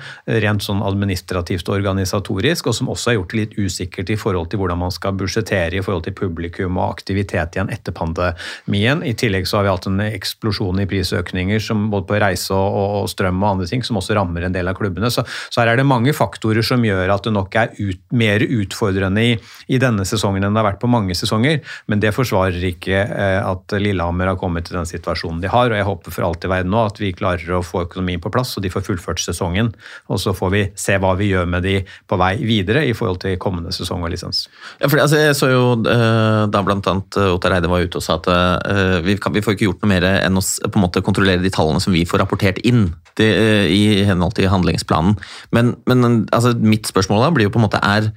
[0.45, 4.51] rent sånn administrativt og organisatorisk, og som også har gjort det litt usikkert i forhold
[4.53, 9.05] til hvordan man skal budsjettere i forhold til publikum og aktivitet igjen etter pandemien.
[9.07, 13.09] I tillegg så har vi hatt en eksplosjon i prisøkninger som både på reise og
[13.11, 15.11] strøm og andre ting, som også rammer en del av klubbene.
[15.13, 18.43] Så, så her er det mange faktorer som gjør at det nok er ut, mer
[18.45, 19.37] utfordrende i,
[19.69, 23.39] i, denne sesongen enn det har vært på mange sesonger, men det forsvarer ikke eh,
[23.43, 26.53] at Lillehammer har kommet til den situasjonen de har, og jeg håper for alt i
[26.53, 29.73] verden nå at vi klarer å få økonomien på plass, og de får fullført sesongen.
[30.13, 31.75] Og så får vi se hva vi gjør med de
[32.09, 34.47] på vei videre i forhold til kommende sesong og lisens.
[34.81, 36.79] Ja, for altså, Jeg så jo uh, da bl.a.
[36.83, 39.85] Eh, Ottar Eide var ute og sa at uh, vi, kan, vi, får ikke gjort
[39.85, 42.91] noe mer enn å på en måte kontrollere de tallene som vi får rapportert inn
[43.19, 45.17] til, uh, i henhold til handlingsplanen.
[45.55, 48.13] Men, men altså, mitt spørsmål da blir jo på en måte er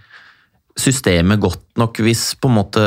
[0.79, 2.81] systemet godt nok hvis på en måte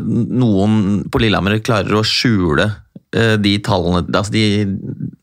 [0.00, 2.70] noen på Lillehammer klarer å skjule
[3.16, 4.64] de tallene, altså de,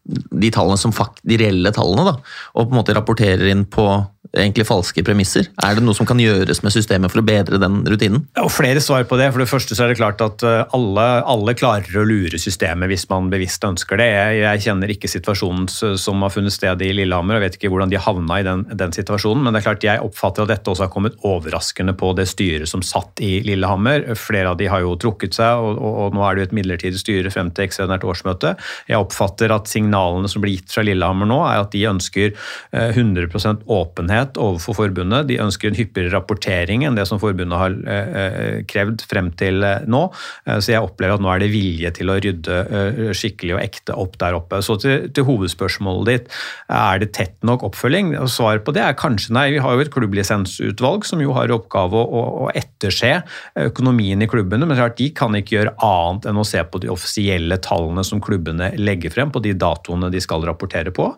[0.04, 2.16] de tallene som fakt, de reelle tallene, da,
[2.54, 3.88] og på en måte rapporterer inn på
[4.34, 5.48] egentlig falske premisser?
[5.64, 8.26] Er det noe som kan gjøres med systemet for å bedre den rutinen?
[8.42, 9.30] Og Flere svar på det.
[9.34, 12.90] For det første så er det klart at eh, alle, alle klarer å lure systemet
[12.90, 14.10] hvis man bevisst ønsker det.
[14.10, 17.92] Jeg, jeg, kjenner ikke situasjonen som har funnet sted i Lillehammer, og vet ikke hvordan
[17.92, 19.46] de havna i den, den, situasjonen.
[19.46, 22.70] Men det er klart jeg oppfatter at dette også har kommet overraskende på det styret
[22.70, 24.10] som satt i Lillehammer.
[24.20, 26.58] Flere av de har jo trukket seg, og, og, og nå er det jo et
[26.62, 28.56] midlertidig styre frem til ekstraordinært årsmøte.
[28.90, 32.34] Jeg oppfatter at signalene som blir gitt fra Lillehammer nå, er at de ønsker
[32.74, 35.28] 100 eh, åpenhet åpenhet overfor forbundet.
[35.28, 40.04] De ønsker en hyppigere rapportering enn det som forbundet har krevd frem til nå.
[40.46, 44.18] Så jeg opplever at nå er det vilje til å rydde skikkelig og ekte opp
[44.20, 44.62] der oppe.
[44.64, 46.32] Så til, til hovedspørsmålet ditt,
[46.70, 48.14] er det tett nok oppfølging?
[48.28, 49.48] Svaret på det er kanskje nei.
[49.56, 53.22] Vi har jo et klubblisensutvalg som jo har oppgave å, å etterse
[53.60, 56.92] økonomien i klubbene, men klart de kan ikke gjøre annet enn å se på de
[56.94, 61.10] offisielle tallene som klubbene legger frem, på de datoene de skal rapportere på.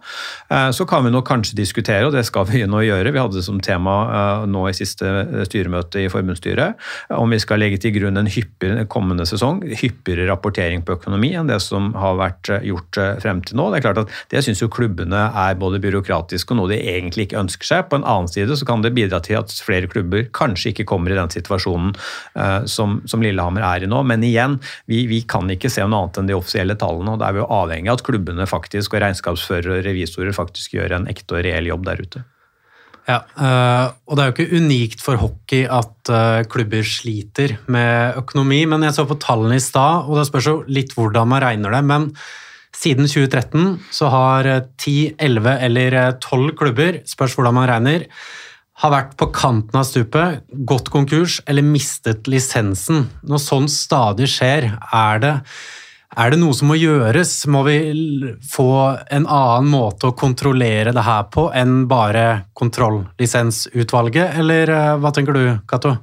[0.49, 3.36] Eh, så kan vi nå kanskje diskutere, og det skal vi nå gjøre, vi hadde
[3.36, 6.80] det som tema eh, nå i siste eh, styremøte i forbundsstyret,
[7.18, 11.50] om vi skal legge til grunn en hyppigere kommende sesong, hyppigere rapportering på økonomi enn
[11.52, 13.68] det som har vært gjort frem til nå.
[13.72, 17.28] Det er klart at det syns jo klubbene er både byråkratisk og noe de egentlig
[17.28, 17.89] ikke ønsker seg.
[17.89, 21.14] På en annen side så kan det bidra til at flere klubber kanskje ikke kommer
[21.14, 21.93] i den situasjonen
[22.70, 24.02] som, som Lillehammer er i nå.
[24.08, 27.16] Men igjen, vi, vi, kan ikke se noe annet enn de offisielle tallene.
[27.16, 30.78] og Da er vi jo avhengig av at klubbene faktisk, og regnskapsførere og revisorer faktisk
[30.78, 32.26] gjør en ekte og reell jobb der ute.
[33.06, 38.18] Ja, eh, og Det er jo ikke unikt for hockey at eh, klubber sliter med
[38.22, 41.43] økonomi, men jeg så på tallene i stad, og det spørs jo litt hvordan man
[41.45, 41.84] regner det.
[41.86, 42.10] men
[42.76, 44.49] siden 2013 så har
[44.82, 48.10] 10, 11 eller 12 klubber, spørs hvordan man regner,
[48.84, 53.06] har vært på kanten av stupet, gått konkurs eller mistet lisensen.
[53.24, 55.34] Når sånt stadig skjer, er det,
[56.16, 57.34] er det noe som må gjøres?
[57.51, 57.78] Må vi
[58.47, 58.70] få
[59.13, 62.26] en annen måte å kontrollere det her på enn bare
[62.57, 65.95] kontrolllisensutvalget, eller eh, hva tenker du, Cato?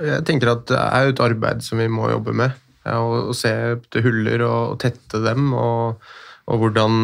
[0.00, 2.56] Jeg tenker at det er et arbeid som vi må jobbe med.
[2.88, 5.52] Å se etter huller og tette dem.
[5.54, 6.02] og
[6.50, 6.94] og hvordan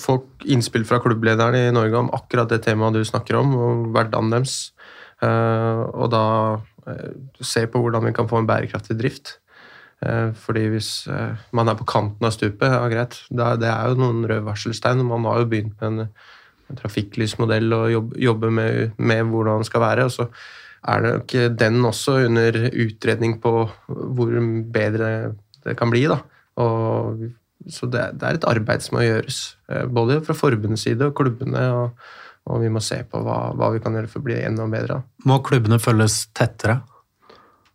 [0.00, 3.82] folk få innspill fra klubblederne i Norge om akkurat det temaet du snakker om, og
[3.92, 4.54] hverdagen deres.
[5.20, 6.22] Og da
[7.44, 9.34] se på hvordan vi kan få en bærekraftig drift.
[9.98, 10.88] Fordi hvis
[11.50, 15.02] man er på kanten av stupet, ja greit, det er jo noen røde varselstein.
[15.02, 16.12] Man har jo begynt med en,
[16.78, 20.04] trafikklysmodell og jobbe, jobbe med, med, hvordan den skal være.
[20.04, 20.26] og så
[20.92, 23.52] er det nok den også under utredning på
[23.88, 24.34] hvor
[24.74, 25.08] bedre
[25.64, 26.04] det kan bli.
[26.06, 26.20] da.
[26.62, 27.24] Og
[27.68, 29.40] så det, det, er et arbeid som må gjøres,
[29.72, 31.64] eh, både fra forbundets side og klubbene.
[31.74, 32.08] og,
[32.48, 35.02] og vi må se på hva, hva, vi kan gjøre for å bli enda bedre.
[35.28, 36.80] Må klubbene følges tettere?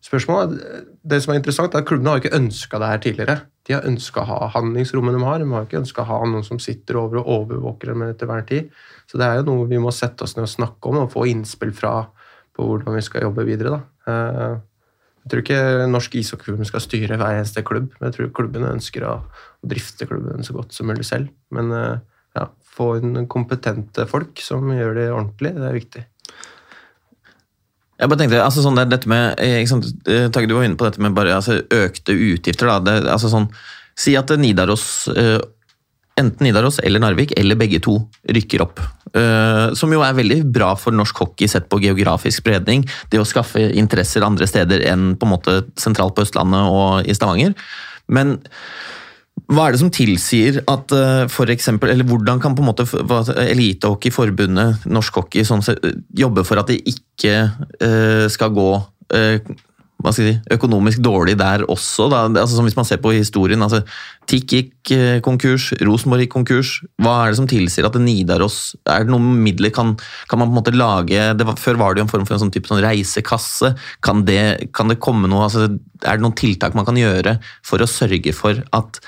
[0.04, 0.60] Spørsmålet,
[1.04, 3.38] Det som er interessant, er at klubbene har ikke ønska det her tidligere.
[3.68, 6.44] De har ønska å ha handlingsrommet de har, de har ikke ønska å ha noen
[6.44, 8.70] som sitter over og overvåker dem etter hver tid.
[9.08, 11.26] Så det er jo noe vi må sette oss ned og snakke om og få
[11.32, 12.10] innspill fra
[12.54, 13.78] på hvordan vi skal jobbe videre.
[13.78, 13.82] da.
[14.12, 14.60] Eh,
[15.24, 19.06] jeg tror ikke Norsk ishockeyforbund skal styre hver eneste klubb, men jeg tror klubbene ønsker
[19.08, 19.22] å,
[19.64, 21.32] drifte klubben så godt som mulig selv.
[21.56, 22.02] Men eh,
[22.36, 26.04] ja, få inn kompetente folk som gjør det ordentlig, det er viktig.
[28.02, 31.02] Jeg bare tenkte, altså sånn det, dette med, eh, Tage, du var inne på dette
[31.04, 32.72] med bare altså, økte utgifter.
[32.72, 33.50] da, det, altså sånn,
[33.94, 35.06] Si at Nidaros
[36.20, 37.98] enten Nidaros eller Narvik, eller begge to,
[38.30, 38.82] rykker opp.
[39.14, 42.86] Uh, som jo er veldig bra for norsk hockey sett på geografisk spredning.
[43.10, 47.16] Det å skaffe interesser andre steder enn på en måte sentralt på Østlandet og i
[47.18, 47.58] Stavanger.
[48.14, 48.38] Men
[49.52, 52.86] hva er det som tilsier at uh, for eksempel, eller hvordan kan på en måte
[53.44, 55.64] Elitehockeyforbundet, norsk hockey, sånn,
[56.16, 58.72] jobbe for at det ikke uh, skal gå
[60.04, 62.10] hva skal si, økonomisk dårlig der også.
[62.12, 62.26] Da.
[62.28, 63.62] Altså, hvis man ser på historien.
[63.64, 63.84] altså
[64.28, 66.74] TIK gikk eh, konkurs, Rosenborg gikk konkurs.
[67.02, 69.96] Hva er det som tilsier at Nidaros Er det noen midler kan,
[70.32, 72.44] kan man på en måte lage var, Før var det jo en form for en
[72.46, 73.74] sånn type sånn reisekasse.
[74.04, 75.70] Kan det, kan det komme noe altså,
[76.04, 79.04] Er det noen tiltak man kan gjøre for å sørge for at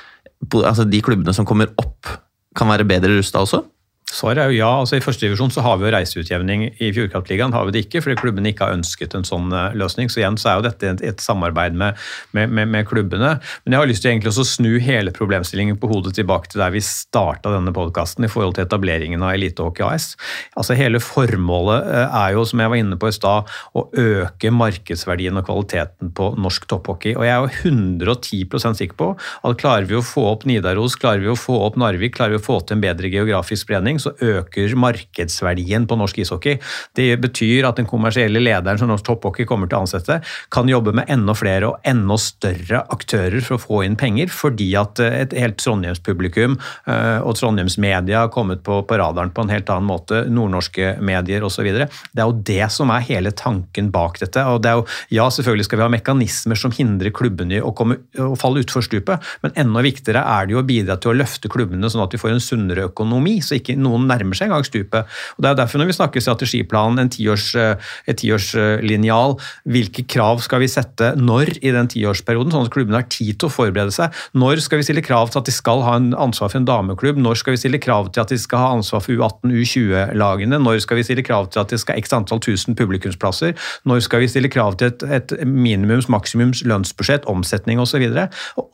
[0.53, 2.09] altså, de klubbene som kommer opp,
[2.55, 3.63] kan være bedre rusta også?
[4.05, 4.69] Svaret er jo ja.
[4.83, 6.67] altså I første divisjon så har vi jo reiseutjevning.
[6.77, 10.11] I Fjordkraftligaen har vi det ikke, fordi klubbene ikke har ønsket en sånn eh, løsning.
[10.13, 11.97] Så igjen så er jo dette et, et samarbeid med,
[12.37, 13.31] med, med, med, klubbene.
[13.65, 16.61] Men jeg har lyst til egentlig også å snu hele problemstillingen på hodet tilbake til
[16.61, 20.13] der vi starta denne podkasten i forhold til etableringen av Elitehockey AS.
[20.53, 24.53] Altså Hele formålet eh, er jo, som jeg var inne på i stad, å øke
[24.53, 27.17] markedsverdien og kvaliteten på norsk topphockey.
[27.17, 31.25] Og jeg er jo 110% sikker på at klarer vi å få opp Nidaros, klarer
[31.25, 34.13] vi å få opp Narvik, klarer vi å få til en bedre geografisk spredning, så
[34.23, 36.59] øker markedsverdien på norsk ishockey.
[36.95, 40.19] Det betyr at den kommersielle lederen som norsk topphockey kommer til å ansette,
[40.53, 44.71] kan jobbe med enda flere og enda større aktører for å få inn penger, fordi
[44.79, 49.53] at eh, et helt Trondheims-publikum eh, og Trondheims-media har kommet på, på, radaren på en
[49.53, 51.67] helt annen måte, nordnorske medier osv.
[51.75, 54.43] Det er jo det som er hele tanken bak dette.
[54.45, 57.73] og det er jo, Ja, selvfølgelig skal vi ha mekanismer som hindrer klubbene i å,
[57.75, 61.17] komme, å falle utfor stupet, men enda viktigere er det jo å bidra til å
[61.21, 63.37] løfte klubbene sånn at vi får en sunnere økonomi.
[63.45, 65.15] så ikke noen nærmer seg en gang stupet.
[65.37, 69.35] Og Det er derfor når vi snakker strategiplanen, en et tiårslinjal,
[69.69, 73.49] hvilke krav skal vi sette når i den tiårsperioden, sånn at klubbene har tid til
[73.49, 74.13] å forberede seg?
[74.37, 77.19] Når skal vi stille krav til at de skal ha en ansvar for en dameklubb?
[77.21, 80.59] Når skal vi stille krav til at de skal ha ansvar for U18, U20-lagene?
[80.61, 83.55] Når skal vi stille krav til at det skal ha x antall tusen publikumsplasser?
[83.89, 88.05] Når skal vi stille krav til et, et minimums, maksimums lønnsbudsjett, omsetning osv.?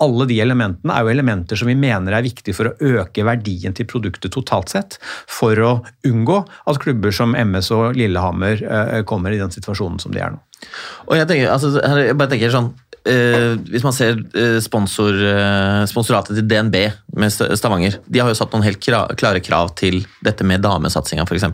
[0.02, 3.76] Alle de elementene er jo elementer som vi mener er viktige for å øke verdien
[3.78, 4.98] til produktet totalt sett,
[5.30, 5.74] for å
[6.08, 10.36] unngå at klubber som MS og Lillehammer eh, kommer i den situasjonen som de er
[10.36, 10.42] nå.
[11.10, 12.68] Og jeg, tenker, altså, jeg bare tenker sånn
[13.10, 16.78] eh, Hvis man ser eh, sponsor, eh, sponsoratet til DNB
[17.18, 21.48] med Stavanger De har jo satt noen helt klare krav til dette med damesatsinga, f.eks.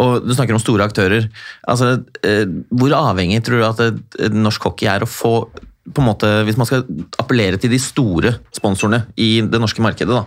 [0.00, 1.28] Og du snakker om store aktører.
[1.68, 5.36] Altså, eh, hvor avhengig tror du at norsk hockey er å få
[5.82, 6.84] på en måte, Hvis man skal
[7.18, 10.22] appellere til de store sponsorene i det norske markedet, da.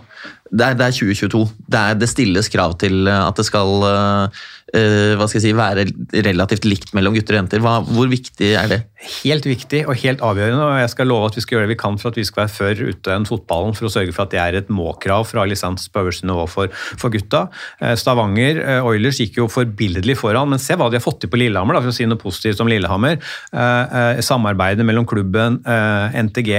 [0.50, 1.42] Det er, det er 2022.
[1.66, 4.44] Det, er, det, stilles krav til at det skal uh,
[4.74, 5.86] skal si, være
[6.26, 7.62] relativt likt mellom gutter og jenter.
[7.62, 8.80] Hva, hvor viktig er det?
[9.22, 10.62] Helt viktig og helt avgjørende.
[10.64, 12.44] og Jeg skal love at vi skal gjøre det vi kan for at vi skal
[12.44, 15.44] være før ute enn fotballen, for å sørge for at det er et må-krav fra
[15.46, 17.46] lisens på øverste nivå for, for, gutta.
[17.80, 21.32] Eh, Stavanger eh, Oilers gikk jo forbilledlig foran, men se hva de har fått til
[21.32, 23.20] på Lillehammer, da, for å si noe positivt om Lillehammer.
[23.52, 26.50] Eh, samarbeidet mellom klubben, NTG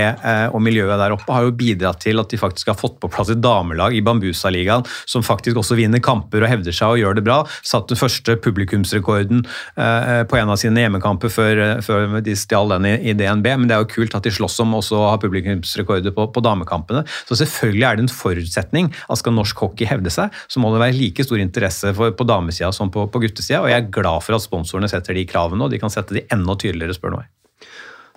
[0.53, 3.31] og miljøet der oppe har jo bidratt til at de faktisk har fått på plass
[3.33, 7.25] et damelag i Bambusa-ligaen som faktisk også vinner kamper og hevder seg og gjør det
[7.27, 7.39] bra.
[7.65, 9.43] Satt den første publikumsrekorden
[9.77, 13.77] på en av sine hjemmekamper før, før de stjal den i, i, DNB, men det
[13.77, 17.03] er jo kult at de slåss om også å ha publikumsrekorder på, på, damekampene.
[17.29, 20.83] Så selvfølgelig er det en forutsetning at skal norsk hockey hevde seg, så må det
[20.83, 23.63] være like stor interesse for, på damesida som på, på guttesida.
[23.63, 26.25] Og jeg er glad for at sponsorene setter de kravene, og de kan sette de
[26.33, 27.25] enda tydeligere, spør du.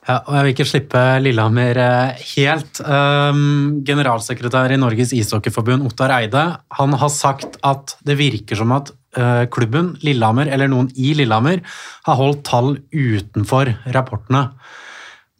[0.08, 2.80] Ja, og Jeg vil ikke slippe Lillehammer eh, helt.
[2.80, 6.44] Um, generalsekretær i Norges ishockeyforbund, Ottar Eide,
[6.78, 11.60] han har sagt at det virker som at uh, klubben, Lillehammer, eller noen i Lillehammer,
[12.08, 14.46] har holdt tall utenfor rapportene.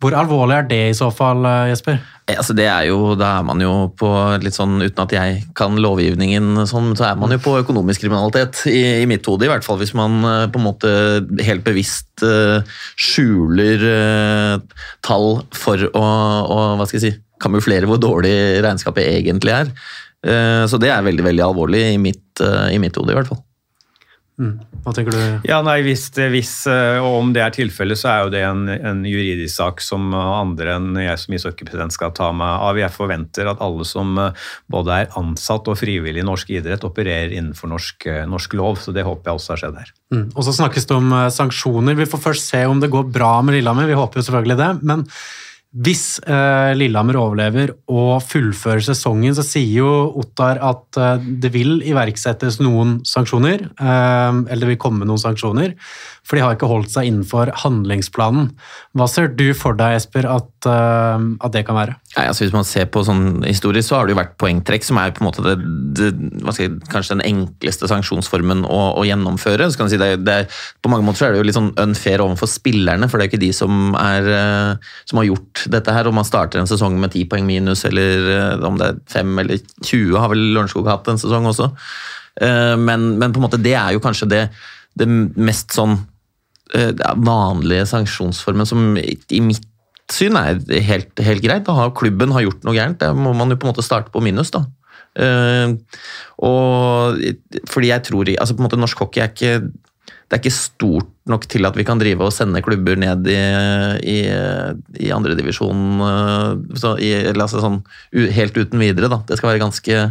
[0.01, 1.98] Hvor alvorlig er det i så fall, eh, Jesper?
[2.24, 4.09] Eh, altså det er jo, Da er man jo på
[4.40, 8.62] litt sånn, uten at jeg kan lovgivningen, sånn, så er man jo på økonomisk kriminalitet.
[8.70, 9.76] I, i mitt hode, i hvert fall.
[9.82, 10.92] Hvis man uh, på en måte
[11.44, 12.24] helt bevisst
[13.01, 13.80] skjuler
[15.01, 19.70] tall for å, å, hva skal jeg si, kamuflere hvor dårlig regnskapet egentlig er.
[20.68, 23.40] så det er veldig veldig alvorlig i mitt, i mitt hode, i hvert fall.
[24.41, 24.55] Mm.
[24.80, 25.20] Hva tenker du?
[25.45, 28.62] Ja, nei, hvis, hvis, eh, og Om det er tilfellet, så er jo det en,
[28.72, 32.80] en, juridisk sak som andre enn jeg som ishockeypresident skal ta meg av.
[32.80, 37.34] Jeg forventer at alle som eh, både er ansatt og frivillig i norsk idrett, opererer
[37.36, 38.80] innenfor norsk, eh, norsk lov.
[38.80, 39.93] så Det håper jeg også har skjedd her.
[40.16, 40.26] Mm.
[40.32, 42.01] Og Så snakkes det om sanksjoner.
[42.01, 43.91] Vi får først se om det går bra med Lillehammer.
[43.91, 44.72] Vi håper jo selvfølgelig det.
[44.82, 45.07] men
[45.70, 51.76] hvis eh, Lillehammer overlever og fullfører sesongen, så sier jo Ottar at eh, det vil
[51.86, 53.68] iverksettes noen sanksjoner.
[53.78, 55.76] Eh, eller det vil komme noen sanksjoner
[56.30, 58.52] for de har ikke holdt seg innenfor handlingsplanen.
[58.94, 61.96] Hva ser du for deg, Esper, at, uh, at det kan være?
[62.12, 65.00] Ja, altså hvis man ser på sånn historie, så har det jo vært poengtrekk som
[65.02, 65.56] er på en måte det,
[65.98, 66.10] det,
[66.54, 69.66] jeg, kanskje den enkleste sanksjonsformen å, å gjennomføre.
[69.72, 70.36] Så kan si det, det,
[70.78, 73.42] på mange måter er det jo litt sånn unfair overfor spillerne, for det er ikke
[73.42, 76.12] de som, er, uh, som har gjort dette her.
[76.12, 79.34] Om man starter en sesong med ti poeng minus, eller uh, om det er fem
[79.42, 81.72] eller 20, har vel Lørenskog hatt en sesong også.
[82.40, 84.38] Men, men, på en måte det er jo kanskje det,
[84.96, 86.09] det mest sånn Eh,
[87.26, 89.66] vanlige sanksjonsformen som i mitt
[90.10, 91.64] syn er helt, helt greit.
[91.66, 94.12] Da har klubben har gjort noe gærent, da må man jo på en måte starte
[94.14, 94.52] på minus.
[94.54, 94.64] da.
[95.18, 95.74] Uh,
[96.46, 97.18] og
[97.66, 99.56] fordi jeg tror altså på en måte Norsk hockey er ikke
[100.30, 103.38] det er ikke stort nok til at vi kan drive og sende klubber ned i,
[104.06, 104.18] i,
[105.02, 106.94] i andredivisjon uh, så,
[107.34, 107.80] altså sånn,
[108.14, 109.10] helt uten videre.
[109.10, 109.18] Da.
[109.26, 110.04] Det skal være ganske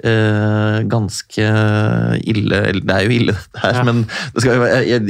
[0.00, 1.46] Uh, ganske
[2.24, 3.82] ille Eller det er jo ille, dette her, ja.
[3.84, 3.98] men
[4.32, 4.62] det skal,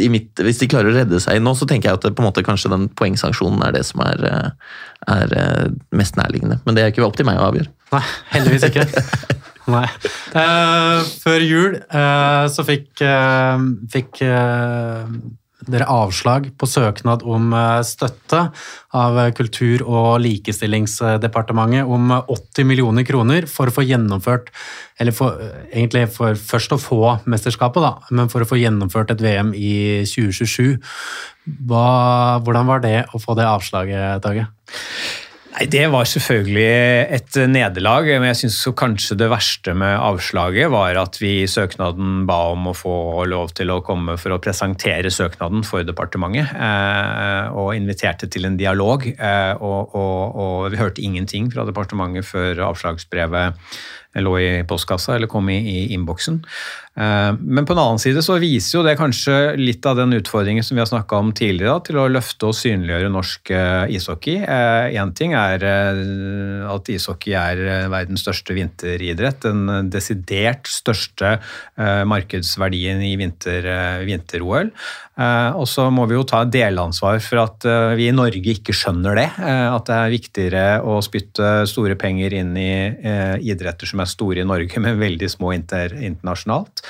[0.03, 2.25] i mitt, hvis de klarer å redde seg nå, så tenker jeg at det, på
[2.25, 4.73] en måte kanskje den poengsanksjonen er det som er, eh,
[5.15, 6.59] er uh, mest nærliggende.
[6.67, 7.71] Men det er ikke opp til meg å avgjøre.
[7.95, 8.89] Nei, heldigvis ikke.
[9.77, 9.87] Nei.
[10.35, 11.79] Uh, før jul
[12.51, 13.05] så fikk,
[13.95, 14.25] fikk
[15.69, 18.43] dere avslag på søknad om eh, støtte
[18.97, 24.51] av Kultur- og likestillingsdepartementet om 80 millioner kroner for å få gjennomført
[25.01, 25.39] Eller for,
[25.73, 30.05] egentlig for først å få mesterskapet, da, men for å få gjennomført et VM i
[30.05, 30.77] 2027.
[31.71, 34.45] Hva, hvordan var det å få det avslaget, Tage?
[35.51, 36.67] Nei, Det var selvfølgelig
[37.17, 42.23] et nederlag, men jeg syns kanskje det verste med avslaget var at vi i søknaden
[42.29, 47.51] ba om å få lov til å komme for å presentere søknaden for departementet, eh,
[47.51, 49.09] og inviterte til en dialog.
[49.11, 53.59] Eh, og, og, og vi hørte ingenting fra departementet før avslagsbrevet
[54.19, 56.41] lå i postkassa eller kom i, i innboksen.
[56.99, 60.65] Eh, men på en annen side så viser jo det kanskje litt av den utfordringen
[60.67, 64.41] som vi har snakka om tidligere, til å løfte og synliggjøre norsk eh, ishockey.
[64.43, 65.65] Én eh, ting er
[66.71, 69.47] at ishockey er verdens største vinteridrett.
[69.47, 71.37] Den desidert største
[71.77, 74.09] markedsverdien i vinter-OL.
[74.09, 74.45] Vinter
[75.21, 77.67] og så må vi jo ta delansvar for at
[77.99, 79.27] vi i Norge ikke skjønner det.
[79.41, 82.71] At det er viktigere å spytte store penger inn i
[83.51, 86.85] idretter som er store i Norge, men veldig små internasjonalt.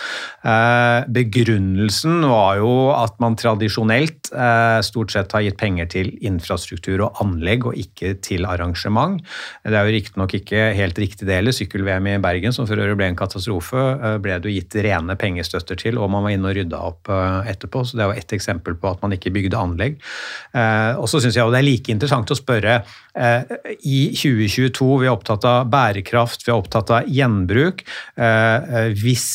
[0.46, 7.04] Eh, begrunnelsen var jo at man tradisjonelt eh, stort sett har gitt penger til infrastruktur
[7.06, 9.20] og anlegg, og ikke til arrangement.
[9.64, 11.56] Det er jo riktignok ikke helt riktig det heller.
[11.56, 15.18] Sykkel-VM i Bergen, som for øvrig ble en katastrofe, eh, ble det jo gitt rene
[15.20, 17.84] pengestøtter til, og man var inne og rydda opp etterpå.
[17.86, 19.98] Så det jo ett eksempel på at man ikke bygde anlegg.
[21.00, 25.44] Og så syns jeg det er like interessant å spørre i 2022, vi er opptatt
[25.48, 27.82] av bærekraft, vi er opptatt av gjenbruk.
[29.00, 29.26] Hvis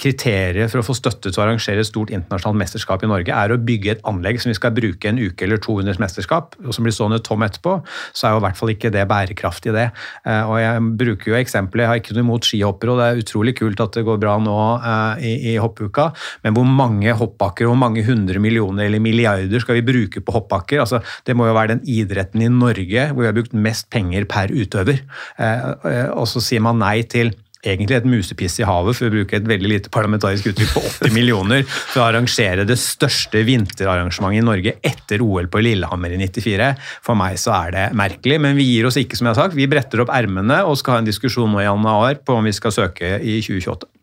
[0.00, 3.52] kriteriet for å få støtte til å arrangere et stort internasjonalt mesterskap i Norge er
[3.52, 6.56] å bygge et anlegg som vi skal bruke en uke eller to under et mesterskap,
[6.64, 7.78] og som blir stående tom etterpå,
[8.16, 9.88] så er jo i hvert fall ikke det bærekraftig, det.
[10.26, 13.22] Eh, og Jeg bruker jo eksempelet, jeg har ikke noe imot skihoppere, og det er
[13.22, 16.10] utrolig kult at det går bra nå eh, i, hoppuka,
[16.44, 20.82] men hvor mange hoppbakker, hvor mange hundre millioner eller milliarder skal vi bruke på hoppbakker?
[20.84, 24.28] Altså, det må jo være den idretten i Norge hvor vi har brukt mest penger
[24.28, 25.02] per utøver.
[25.40, 27.34] Eh, og så sier man nei til
[27.66, 31.14] egentlig et musepiss i havet, for å bruke et veldig lite parlamentarisk uttrykk, på 80
[31.16, 36.70] millioner for å arrangere det største vinterarrangementet i Norge etter OL på Lillehammer i 94.
[37.06, 39.58] For meg så er det merkelig, men vi gir oss ikke, som jeg har sagt.
[39.58, 42.54] Vi bretter opp ermene og skal ha en diskusjon nå i januar på om vi
[42.56, 43.95] skal søke i 2028.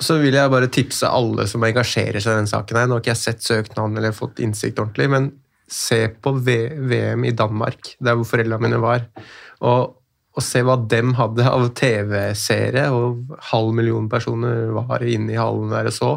[0.00, 2.78] Så vil jeg bare tipse alle som engasjerer seg i denne saken.
[2.80, 2.88] her.
[2.88, 5.30] Nå har ikke jeg sett søknaden eller fått innsikt ordentlig, men
[5.70, 9.04] se på VM i Danmark, der hvor foreldrene mine var.
[9.60, 15.38] Og og se hva dem hadde av TV-seere, og halv million personer var inne i
[15.40, 16.10] hallen der og så.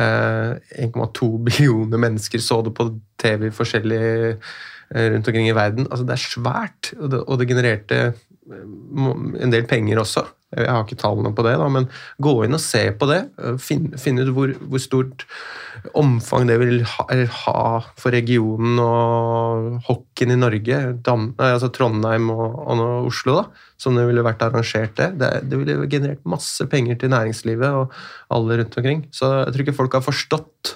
[0.00, 2.86] 1,2 eh, billioner mennesker så det på
[3.20, 5.88] TV forskjellig eh, rundt omkring i verden.
[5.90, 8.02] Altså, det er svært, og det, og det genererte
[8.50, 10.24] en del penger også.
[10.50, 11.86] Jeg har ikke tallene på det, da, men
[12.22, 13.20] gå inn og se på det.
[13.62, 15.22] Finn, finn ut hvor, hvor, stort
[15.96, 17.04] omfang det vil ha,
[17.44, 17.60] ha,
[18.00, 20.80] for regionen og hockeyen i Norge.
[21.06, 22.82] Dam, altså Trondheim og, og,
[23.12, 25.12] Oslo, da, som det ville vært arrangert det.
[25.22, 25.30] det.
[25.52, 27.94] Det ville generert masse penger til næringslivet og
[28.34, 29.06] alle rundt omkring.
[29.14, 30.74] Så jeg tror ikke folk har forstått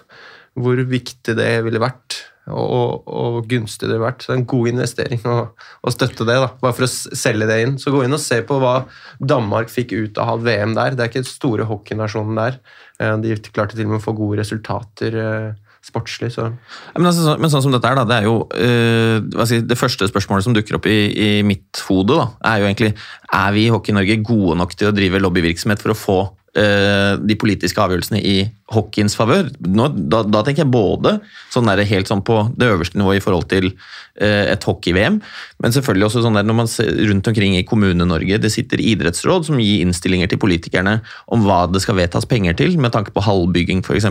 [0.55, 2.21] hvor viktig det ville vært
[2.53, 4.23] og, og, gunstig det har vært.
[4.23, 5.37] Så det er en god investering å,
[5.81, 7.77] å, støtte det, da, bare for å selge det inn.
[7.81, 8.75] Så gå inn og se på hva
[9.21, 10.97] Danmark fikk ut av å ha VM der.
[10.97, 12.59] Det er ikke store hockeynasjonen der.
[13.01, 15.49] Eh, de klarte til og med å få gode resultater eh,
[15.85, 16.35] sportslig.
[16.37, 16.51] Så.
[16.97, 20.09] Men, altså, men, sånn som dette er, da, det er jo uh, si, det første
[20.09, 23.73] spørsmålet som dukker opp i, i mitt hode, da, er jo egentlig er vi i
[23.73, 26.19] Hockey-Norge gode nok til å drive lobbyvirksomhet for å få
[26.55, 28.35] de politiske avgjørelsene i
[28.73, 29.51] hockeyens favør.
[29.61, 31.19] Da, da, tenker jeg både
[31.53, 35.19] sånn der, helt sånn på det øverste nivået i forhold til eh, et hockey-VM,
[35.63, 39.49] men selvfølgelig også sånn der, når man ser rundt omkring i Kommune-Norge det sitter idrettsråd
[39.49, 40.99] som gir innstillinger til politikerne
[41.35, 44.09] om hva det skal vedtas penger til, med tanke på hallbygging f.eks.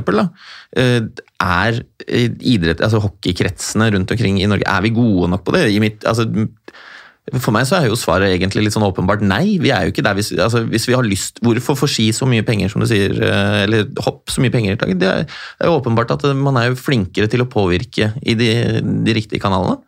[0.77, 0.99] Eh,
[1.43, 5.67] er idrett, altså hockeykretsene rundt omkring i Norge, er vi gode nok på det?
[5.73, 6.27] I mitt, altså,
[7.39, 9.55] for meg så er jo svaret egentlig litt sånn åpenbart nei.
[9.63, 12.27] Vi er jo ikke der hvis, altså, hvis vi har lyst Hvorfor få ski så
[12.27, 14.75] mye penger, som du sier, eh, eller hopp så mye penger?
[14.75, 14.91] i dag?
[14.99, 18.51] det er jo åpenbart at man er jo flinkere til å påvirke i de,
[18.83, 19.79] de riktige kanalene.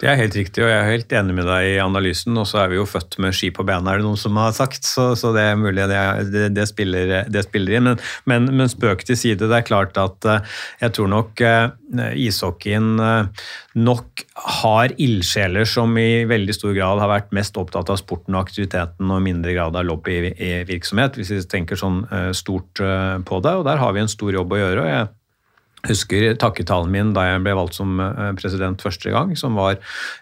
[0.00, 2.36] Det er helt riktig, og jeg er helt enig med deg i analysen.
[2.40, 4.54] Og så er vi jo født med ski på bena, er det noen som har
[4.56, 4.82] sagt.
[4.88, 6.00] Så, så det er mulig det,
[6.32, 7.90] det, det, spiller, det spiller, inn.
[7.90, 9.46] Men, men, men, spøk til side.
[9.46, 11.72] Det er klart at eh, jeg tror nok uh,
[12.18, 13.46] ishockeyen uh,
[13.78, 14.24] nok
[14.58, 19.12] har ildsjeler som i veldig stor grad har vært mest opptatt av sporten og aktiviteten
[19.12, 22.02] og mindre grad av lobbyvirksomhet, hvis vi tenker sånn
[22.36, 23.54] stort på det.
[23.58, 24.84] Og der har vi en stor jobb å gjøre.
[24.84, 25.10] og jeg
[25.88, 29.78] husker takketalen min da jeg ble valgt som eh, president første gang, som var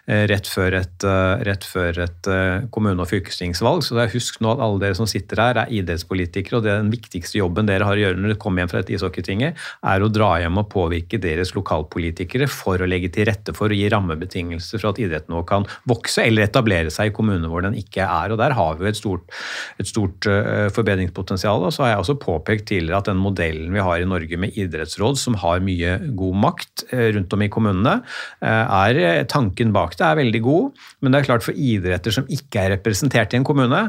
[0.09, 2.29] eh, rett før et, eh, rett før et
[2.73, 3.83] kommune- og fylkestingsvalg.
[3.85, 6.71] Så jeg husker husk nå at alle dere som sitter her, er idrettspolitikere, og det
[6.73, 9.61] er den viktigste jobben dere har å gjøre når dere kommer hjem fra et ishockeytinget,
[9.93, 13.77] er å dra hjem og påvirke deres lokalpolitikere for å legge til rette for å
[13.77, 17.77] gi rammebetingelser for at idretten nå kan vokse eller etablere seg i kommuner hvor den
[17.79, 18.33] ikke er.
[18.33, 19.41] og Der har vi jo et stort,
[19.81, 20.29] et stort
[20.75, 21.65] forbedringspotensial.
[21.65, 24.57] og så har jeg også påpekt tidligere at den modellen vi har i Norge med
[24.57, 27.97] idrettsråd, som har har mye god makt rundt om i kommunene,
[28.41, 30.81] er tanken bak det er veldig god.
[31.01, 33.83] Men det er klart for idretter som ikke er representert i en kommune,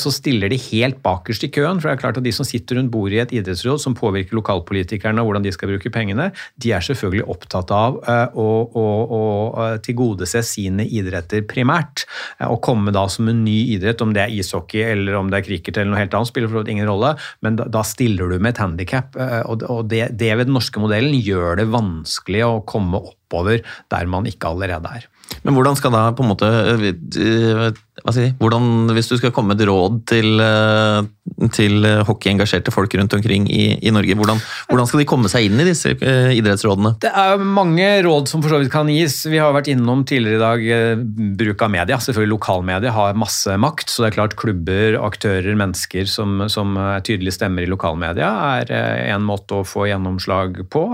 [0.00, 1.80] så stiller de helt bakerst i køen.
[1.80, 4.38] For det er klart at de som sitter rundt bordet i et idrettsråd som påvirker
[4.38, 6.30] lokalpolitikerne og hvordan de skal bruke pengene,
[6.60, 8.86] de er selvfølgelig opptatt av å, å,
[9.20, 9.22] å
[9.84, 12.06] tilgodese sine idretter primært.
[12.44, 15.48] Å komme da som en ny idrett, om det er ishockey eller om det er
[15.48, 18.54] cricket eller noe helt annet, spiller for ingen rolle, men da, da stiller du med
[18.54, 19.18] et handikap.
[19.50, 23.00] Og, det, det ved den norske modellen gjør det vanskelig å komme
[23.30, 25.06] oppover der man ikke allerede er.
[25.44, 26.48] Men hvordan skal da på en måte
[28.00, 30.40] hva si, hvordan, Hvis du skal komme med et råd til,
[31.54, 35.60] til hockeyengasjerte folk rundt omkring i, i Norge, hvordan, hvordan, skal de komme seg inn
[35.60, 36.94] i disse idrettsrådene?
[37.02, 39.20] Det er mange råd som for så vidt kan gis.
[39.28, 41.04] Vi har vært innom tidligere i dag
[41.40, 42.00] bruk av media.
[42.00, 47.04] Selvfølgelig Lokalmedia har masse makt, så det er klart klubber, aktører, mennesker som, som er
[47.06, 48.30] tydelige stemmer i lokalmedia,
[48.62, 48.72] er
[49.12, 50.86] en måte å få gjennomslag på.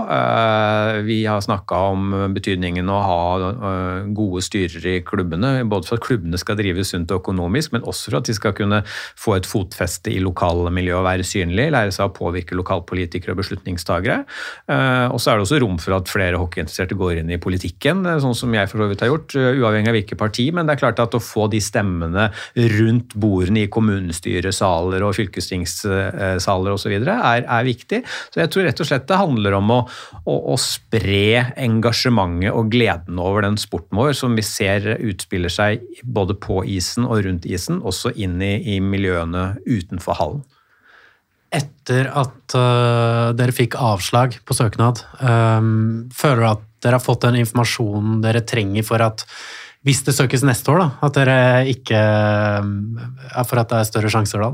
[1.07, 3.21] Vi har snakka om betydningen å ha
[4.15, 8.19] gode styrer i klubbene, både for at klubbene skal drive sunt økonomisk, men også for
[8.19, 8.81] at de skal kunne
[9.17, 14.19] få et fotfeste i lokalmiljøet og være synlig, lære seg å påvirke lokalpolitikere og beslutningstagere.
[14.71, 18.03] Eh, og så er det også rom for at flere hockeyinteresserte går inn i politikken,
[18.07, 20.47] eh, sånn som jeg for så vidt har gjort, eh, uavhengig av hvilket parti.
[20.53, 22.29] Men det er klart at å få de stemmene
[22.77, 26.97] rundt bordene i kommunestyresaler og fylkestingssaler osv.
[27.07, 28.03] Er, er viktig.
[28.31, 29.79] Så jeg tror rett og slett det handler om å,
[30.25, 31.53] å, å spre
[32.17, 37.05] engasjementet og gleden over den sporten vår som vi ser utspiller seg både på isen
[37.05, 40.43] og rundt isen, også inn i, i miljøene utenfor hallen.
[41.53, 47.23] Etter at uh, dere fikk avslag på søknad, um, føler du at dere har fått
[47.23, 49.23] den informasjonen dere trenger for at
[49.85, 51.35] hvis det søkes neste år, da, at dere
[51.71, 54.49] ikke er For at det er større sjanser da?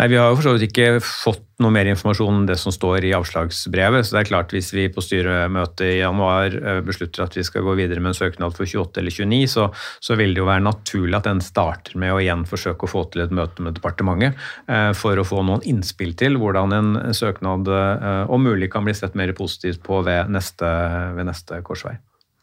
[0.00, 2.72] Nei, Vi har jo for så vidt ikke fått noe mer informasjon enn det som
[2.74, 4.04] står i avslagsbrevet.
[4.04, 7.64] så det er klart Hvis vi på styremøtet i januar eh, beslutter at vi skal
[7.64, 9.68] gå videre med en søknad for 28 eller 29, så,
[10.00, 13.06] så vil det jo være naturlig at den starter med å igjen forsøke å få
[13.12, 14.36] til et møte med departementet
[14.68, 18.96] eh, for å få noen innspill til hvordan en søknad eh, om mulig kan bli
[18.96, 20.72] sett mer positivt på ved neste,
[21.16, 21.96] ved neste korsvei.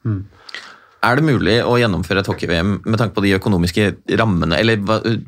[0.08, 0.24] Mm.
[1.04, 3.90] Er det mulig å gjennomføre et hockey-VM med tanke på de økonomiske
[4.20, 4.80] rammene, eller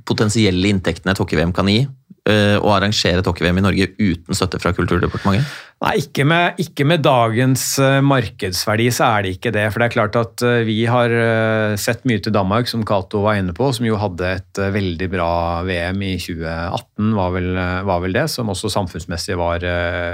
[0.07, 1.81] potensielle inntektene et hockey-VM kan gi,
[2.25, 5.45] og å arrangere et hockey-VM i Norge uten støtte fra Kulturdepartementet?
[5.85, 9.67] Nei, ikke med, ikke med, dagens eh, markedsverdi så er det ikke det.
[9.69, 13.21] For det er klart at eh, vi har eh, sett mye til Danmark, som Cato
[13.21, 15.27] var inne på, som jo hadde et veldig bra
[15.67, 17.49] VM i 2018, var vel,
[17.85, 18.23] var vel det.
[18.33, 19.61] Som også samfunnsmessig var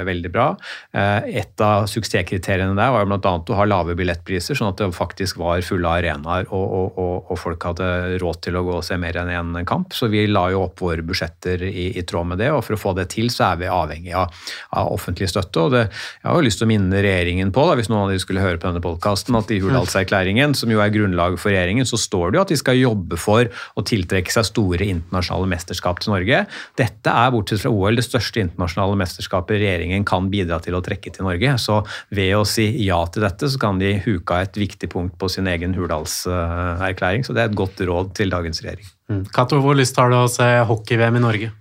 [0.07, 0.49] veldig bra.
[0.91, 3.34] Et av suksesskriteriene der var bl.a.
[3.39, 7.39] å ha lave billettpriser, sånn at det faktisk var fulle arenaer og, og, og, og,
[7.39, 9.95] folk hadde råd til å gå og se mer enn én kamp.
[9.95, 12.82] Så vi la jo opp våre budsjetter i, i, tråd med det, og for å
[12.82, 14.43] få det til så er vi avhengig av,
[14.76, 15.84] av offentlig støtte og det,
[16.22, 18.43] Jeg har jo lyst til å minne regjeringen på, da, hvis noen av de skulle
[18.43, 22.32] høre på denne podkasten, at i Hurdalserklæringen, som jo er grunnlaget for regjeringen, så står
[22.32, 26.43] det jo at de skal jobbe for å tiltrekke seg store internasjonale mesterskap til Norge.
[26.80, 31.14] Dette er, bortsett fra OL, det største internasjonale mesterskapet regjeringen kan bidra til å trekke
[31.14, 31.55] til Norge.
[31.62, 31.82] Så
[32.14, 35.30] ved å si ja til dette, så kan de huke av et viktig punkt på
[35.32, 37.26] sin egen Hurdalserklæring.
[37.28, 38.89] Så det er et godt råd til dagens regjering.
[39.12, 39.26] Mm.
[39.34, 41.51] Kato, hvor lyst har du å se hockey-VM i Norge?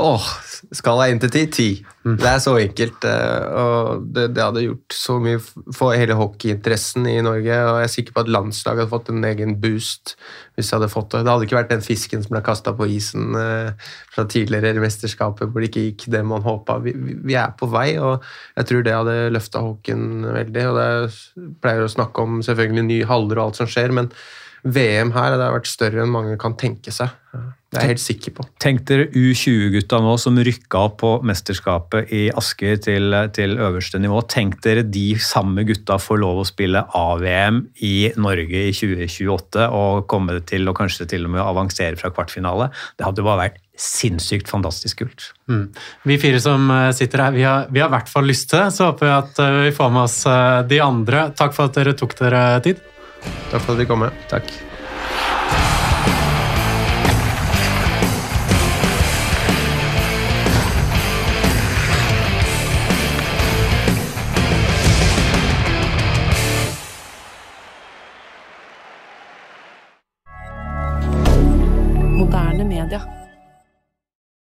[0.00, 0.24] Åh,
[0.72, 1.64] skala 1 til 10 10.
[2.06, 2.14] Mm.
[2.16, 3.04] Det er så enkelt.
[3.04, 5.40] Eh, og det, det, hadde gjort så mye
[5.76, 7.58] for hele hockeyinteressen i Norge.
[7.68, 10.14] og Jeg er sikker på at landslaget hadde fått en egen boost
[10.56, 11.22] hvis de hadde fått det.
[11.26, 14.84] Det hadde ikke vært den fisken som ble kasta på isen eh, fra tidligere i
[14.86, 16.80] mesterskapet, hvor det ikke gikk det man håpa.
[16.86, 18.24] Vi, vi, er på vei, og
[18.56, 20.68] jeg tror det hadde løfta hockeyen veldig.
[20.72, 24.08] og det pleier å snakke om selvfølgelig nye haller og alt som skjer, men
[24.62, 27.12] VM her det har vært større enn mange kan tenke seg.
[27.72, 28.44] Det er jeg helt sikker på.
[28.60, 34.20] Tenk dere U20-gutta nå som rykka opp på mesterskapet i Asker til, til, øverste nivå.
[34.28, 40.04] Tenk dere de samme gutta får lov å spille A-VM i Norge i 2028 og
[40.12, 42.68] komme til å kanskje til og med avansere fra kvartfinale.
[43.00, 45.30] Det hadde bare vært sinnssykt fantastisk kult.
[45.48, 45.70] Mm.
[46.12, 48.60] Vi fire som eh, sitter her, vi har, vi har i hvert fall lyst til
[48.60, 48.68] det.
[48.76, 51.30] Så håper vi at eh, vi får med oss eh, de andre.
[51.40, 52.84] Takk for at dere tok dere tid.
[53.48, 54.22] Takk for at vi kom med.
[54.28, 54.52] Takk.